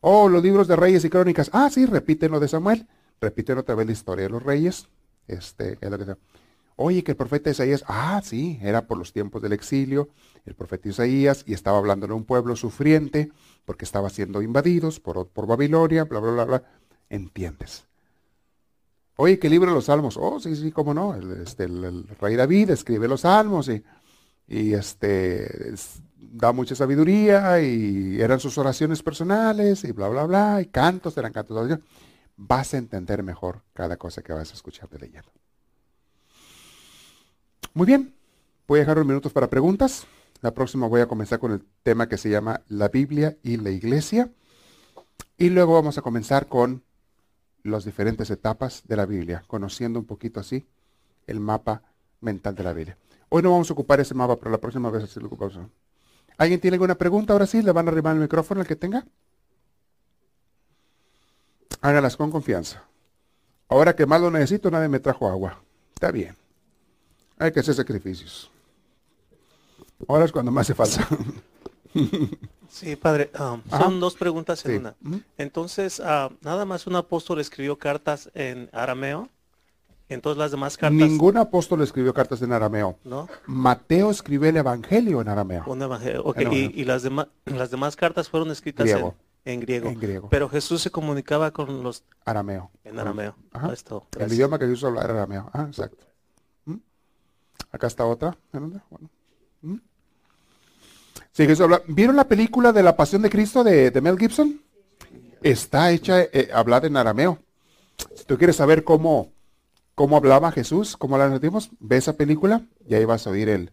[0.00, 1.50] Oh, los libros de reyes y crónicas.
[1.52, 2.86] Ah, sí, repiten lo de Samuel.
[3.20, 4.88] Repiten otra vez la historia de los reyes.
[5.26, 6.16] Este, es lo que
[6.76, 10.08] Oye, que el profeta Isaías, ah, sí, era por los tiempos del exilio,
[10.44, 13.30] el profeta Isaías, y estaba hablando de un pueblo sufriente,
[13.64, 16.62] porque estaba siendo invadidos por, por Babilonia, bla, bla, bla, bla.
[17.08, 17.86] ¿Entiendes?
[19.16, 20.16] Oye, ¿qué libro de los salmos?
[20.16, 21.14] Oh, sí, sí, cómo no.
[21.14, 23.82] El, este, el, rey David escribe los salmos y,
[24.48, 25.74] y este,
[26.18, 31.32] da mucha sabiduría y eran sus oraciones personales y bla, bla, bla, y cantos, eran
[31.32, 31.84] cantos de oración.
[32.36, 35.30] Vas a entender mejor cada cosa que vas a escuchar de leyendo.
[37.72, 38.14] Muy bien,
[38.68, 40.06] voy a dejar unos minutos para preguntas.
[40.42, 43.70] La próxima voy a comenzar con el tema que se llama la Biblia y la
[43.70, 44.30] Iglesia.
[45.38, 46.84] Y luego vamos a comenzar con
[47.62, 50.66] las diferentes etapas de la Biblia, conociendo un poquito así
[51.26, 51.82] el mapa
[52.20, 52.98] mental de la Biblia.
[53.30, 55.58] Hoy no vamos a ocupar ese mapa, pero la próxima vez así lo ocupamos.
[56.36, 57.32] ¿Alguien tiene alguna pregunta?
[57.32, 59.06] Ahora sí, le van a arribar el micrófono al que tenga.
[61.80, 62.84] Hágalas con confianza.
[63.68, 65.62] Ahora que más lo necesito, nadie me trajo agua.
[65.94, 66.43] Está bien.
[67.44, 68.50] Hay que hacer sacrificios.
[70.08, 71.06] Ahora es cuando me hace falta.
[72.70, 73.30] Sí, padre.
[73.38, 74.96] Um, son dos preguntas en una.
[75.36, 79.28] Entonces, uh, nada más un apóstol escribió cartas en arameo.
[80.08, 80.96] Entonces las demás cartas.
[80.96, 82.98] Ningún apóstol escribió cartas en arameo.
[83.04, 83.28] ¿No?
[83.46, 85.64] Mateo escribió el evangelio en arameo.
[85.66, 86.24] Un evangelio.
[86.24, 86.72] Okay.
[86.74, 88.88] Y, las, demás las demás cartas fueron escritas
[89.44, 89.88] En, griego.
[89.88, 90.28] En griego.
[90.30, 92.04] Pero Jesús se comunicaba con los.
[92.24, 92.70] Arameo.
[92.84, 93.36] En arameo.
[93.70, 95.50] Esto, el idioma que Jesús hablaba era arameo.
[95.52, 96.13] Ah, exacto.
[97.74, 98.36] Acá está otra.
[99.62, 99.78] ¿Mm?
[101.88, 104.60] ¿Vieron la película de la Pasión de Cristo de, Mel Gibson?
[105.42, 107.40] Está hecha, eh, hablada en arameo.
[108.14, 109.32] Si tú quieres saber cómo,
[109.96, 113.72] cómo hablaba Jesús, cómo la decimos, ve esa película y ahí vas a oír el,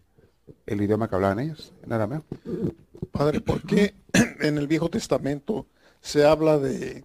[0.66, 2.24] el idioma que hablaban ellos, en arameo.
[3.12, 3.94] Padre, ¿por qué
[4.40, 5.66] en el Viejo Testamento
[6.00, 7.04] se habla de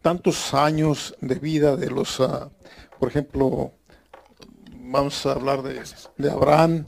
[0.00, 2.48] tantos años de vida de los, uh,
[2.98, 3.74] por ejemplo,
[4.90, 6.86] vamos a hablar de, Abraham,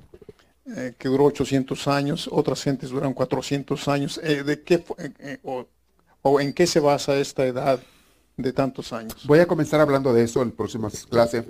[0.76, 4.20] eh, que duró 800 años, otras gentes duran 400 años.
[4.22, 5.38] Eh, ¿De qué eh,
[6.22, 7.80] o, en qué se basa esta edad
[8.36, 9.26] de tantos años?
[9.26, 11.44] Voy a comenzar hablando de eso en próximas clases.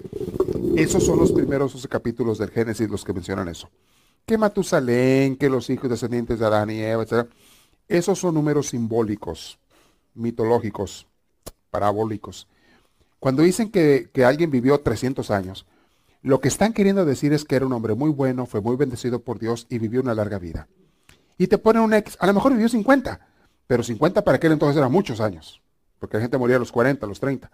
[0.77, 3.69] Esos son los primeros 12 capítulos del Génesis los que mencionan eso.
[4.27, 7.29] Que Matusalén, que los hijos descendientes de Adán y Eva, etc.
[7.89, 9.59] Esos son números simbólicos,
[10.15, 11.07] mitológicos,
[11.71, 12.47] parabólicos.
[13.19, 15.67] Cuando dicen que, que alguien vivió 300 años,
[16.23, 19.23] lo que están queriendo decir es que era un hombre muy bueno, fue muy bendecido
[19.23, 20.69] por Dios y vivió una larga vida.
[21.39, 23.21] Y te ponen un ex, a lo mejor vivió 50,
[23.67, 25.63] pero 50 para aquel entonces eran muchos años,
[25.99, 27.51] porque la gente moría a los 40, a los 30.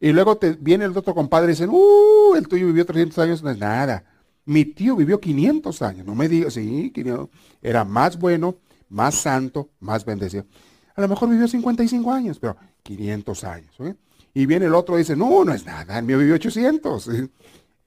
[0.00, 3.42] Y luego te viene el otro compadre y dicen, uh, el tuyo vivió 300 años,
[3.42, 4.04] no es nada.
[4.44, 7.28] Mi tío vivió 500 años, no me digas, sí, 500.
[7.60, 8.56] era más bueno,
[8.88, 10.46] más santo, más bendecido.
[10.94, 13.74] A lo mejor vivió 55 años, pero 500 años.
[13.80, 13.94] ¿eh?
[14.32, 17.10] Y viene el otro y dice, no, no es nada, el mío vivió 800.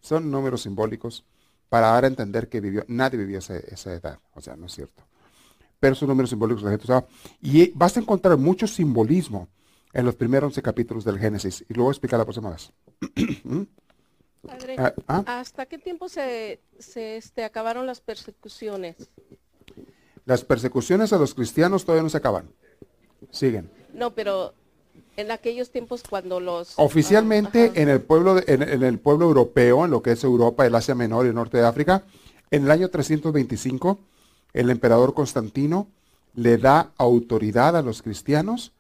[0.02, 1.24] Son números simbólicos
[1.70, 4.20] para dar a entender que vivió, nadie vivió esa, edad.
[4.34, 5.04] O sea, no es cierto.
[5.80, 7.08] Pero son números simbólicos la gente usaba.
[7.42, 9.48] Y vas a encontrar mucho simbolismo
[9.94, 11.64] en los primeros 11 capítulos del Génesis.
[11.70, 12.72] Y luego explicar la próxima vez.
[14.42, 15.24] Padre, ah, ah.
[15.40, 19.10] ¿hasta qué tiempo se, este, acabaron las persecuciones?
[20.26, 22.52] Las persecuciones a los cristianos todavía no se acaban.
[23.30, 23.72] Siguen.
[23.94, 24.56] No, pero
[25.18, 26.74] en aquellos tiempos cuando los...
[26.78, 30.96] Oficialmente en, el pueblo en, el pueblo europeo, en lo que es Europa, el Asia
[30.96, 32.04] Menor y el norte de África,
[32.50, 34.00] en el año 325,
[34.54, 35.88] el emperador Constantino
[36.34, 38.74] le da autoridad a los cristianos,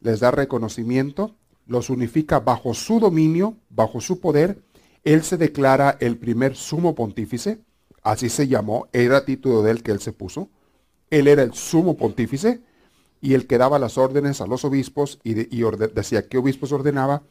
[0.00, 1.34] les da reconocimiento,
[1.66, 4.62] los unifica bajo su dominio, bajo su poder.
[5.04, 7.58] Él se declara el primer sumo pontífice,
[8.02, 10.48] así se llamó, era título de él que él se puso.
[11.10, 12.60] Él era el sumo pontífice
[13.20, 17.22] y el que daba las órdenes a los obispos y, decía qué obispos ordenaba,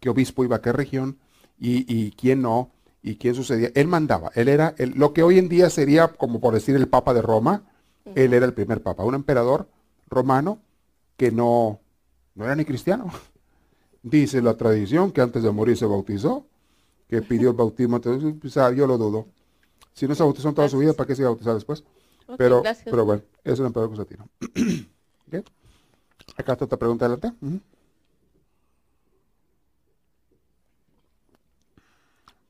[0.00, 1.18] qué obispo iba a qué región
[1.58, 2.70] y, quién no,
[3.02, 3.70] y quién sucedía.
[3.74, 7.14] Él mandaba, él era lo que hoy en día sería como por decir el Papa
[7.14, 7.64] de Roma,
[8.14, 9.68] él era el primer Papa, un emperador
[10.08, 10.58] romano
[11.16, 11.80] que no,
[12.34, 13.10] no era ni cristiano.
[14.02, 16.46] Dice la tradición que antes de morir se bautizó,
[17.08, 19.26] que pidió el bautismo, entonces yo lo dudo.
[19.92, 21.84] Si no se bautizó en toda su vida, ¿para qué se iba a bautizar después?
[22.38, 24.28] pero, pero bueno, es un emperador constantino.
[26.36, 27.32] Acá está otra pregunta adelante.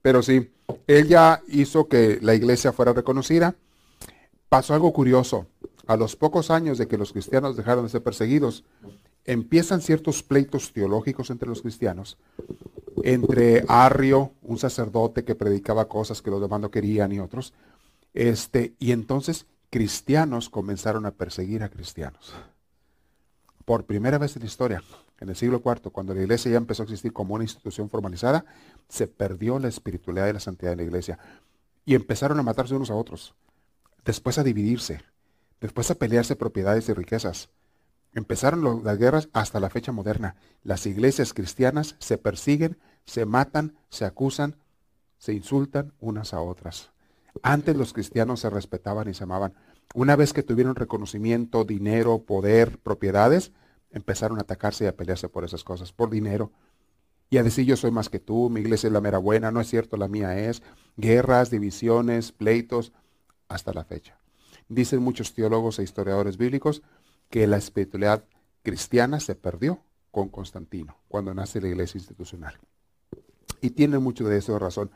[0.02, 0.50] Pero sí,
[0.86, 3.54] él ya hizo que la iglesia fuera reconocida.
[4.48, 5.46] Pasó algo curioso.
[5.86, 8.64] A los pocos años de que los cristianos dejaron de ser perseguidos,
[9.24, 12.18] empiezan ciertos pleitos teológicos entre los cristianos.
[13.02, 17.52] Entre Arrio, un sacerdote que predicaba cosas que los demás no querían y otros.
[18.14, 22.34] Este, y entonces cristianos comenzaron a perseguir a cristianos.
[23.64, 24.82] Por primera vez en la historia,
[25.20, 28.44] en el siglo IV, cuando la iglesia ya empezó a existir como una institución formalizada,
[28.88, 31.18] se perdió la espiritualidad y la santidad de la iglesia.
[31.84, 33.34] Y empezaron a matarse unos a otros.
[34.04, 35.00] Después a dividirse.
[35.60, 37.50] Después a pelearse propiedades y riquezas.
[38.14, 40.34] Empezaron las guerras hasta la fecha moderna.
[40.64, 44.56] Las iglesias cristianas se persiguen, se matan, se acusan,
[45.18, 46.90] se insultan unas a otras.
[47.42, 49.54] Antes los cristianos se respetaban y se amaban.
[49.94, 53.52] Una vez que tuvieron reconocimiento, dinero, poder, propiedades,
[53.90, 56.52] empezaron a atacarse y a pelearse por esas cosas, por dinero.
[57.28, 59.60] Y a decir yo soy más que tú, mi iglesia es la mera buena, no
[59.60, 60.62] es cierto, la mía es.
[60.96, 62.92] Guerras, divisiones, pleitos,
[63.48, 64.18] hasta la fecha.
[64.68, 66.82] Dicen muchos teólogos e historiadores bíblicos
[67.28, 68.24] que la espiritualidad
[68.62, 72.58] cristiana se perdió con Constantino, cuando nace la iglesia institucional.
[73.60, 74.90] Y tienen mucho de eso razón.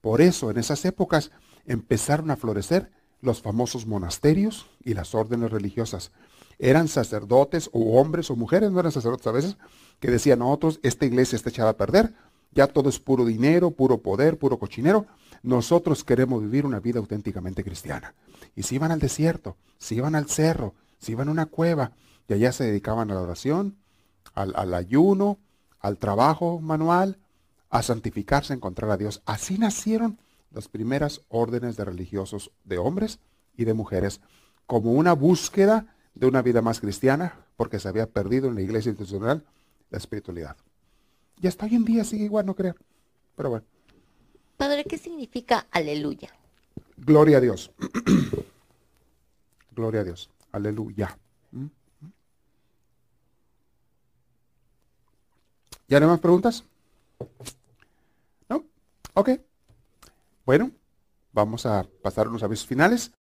[0.00, 1.30] Por eso, en esas épocas,
[1.64, 2.90] empezaron a florecer
[3.24, 6.12] los famosos monasterios y las órdenes religiosas.
[6.58, 9.56] Eran sacerdotes o hombres o mujeres, no eran sacerdotes a veces,
[9.98, 12.14] que decían, nosotros, esta iglesia está echada a perder,
[12.52, 15.06] ya todo es puro dinero, puro poder, puro cochinero,
[15.42, 18.14] nosotros queremos vivir una vida auténticamente cristiana.
[18.54, 21.92] Y se iban al desierto, se iban al cerro, se iban a una cueva
[22.28, 23.76] y allá se dedicaban a la oración,
[24.34, 25.38] al, al ayuno,
[25.80, 27.18] al trabajo manual,
[27.70, 29.22] a santificarse, a encontrar a Dios.
[29.26, 30.18] Así nacieron
[30.54, 33.18] las primeras órdenes de religiosos de hombres
[33.56, 34.20] y de mujeres,
[34.66, 38.90] como una búsqueda de una vida más cristiana, porque se había perdido en la iglesia
[38.90, 39.44] institucional
[39.90, 40.56] la espiritualidad.
[41.42, 42.76] Y hasta hoy en día sigue igual, no creo.
[43.36, 43.66] Pero bueno.
[44.56, 46.30] Padre, ¿qué significa aleluya?
[46.96, 47.72] Gloria a Dios.
[49.72, 50.30] Gloria a Dios.
[50.52, 51.18] Aleluya.
[51.50, 51.66] ¿Mm?
[55.88, 56.62] ¿Ya no hay más preguntas?
[58.48, 58.64] ¿No?
[59.14, 59.30] Ok.
[60.44, 60.72] Bueno,
[61.32, 63.12] vamos a pasar unos avisos finales.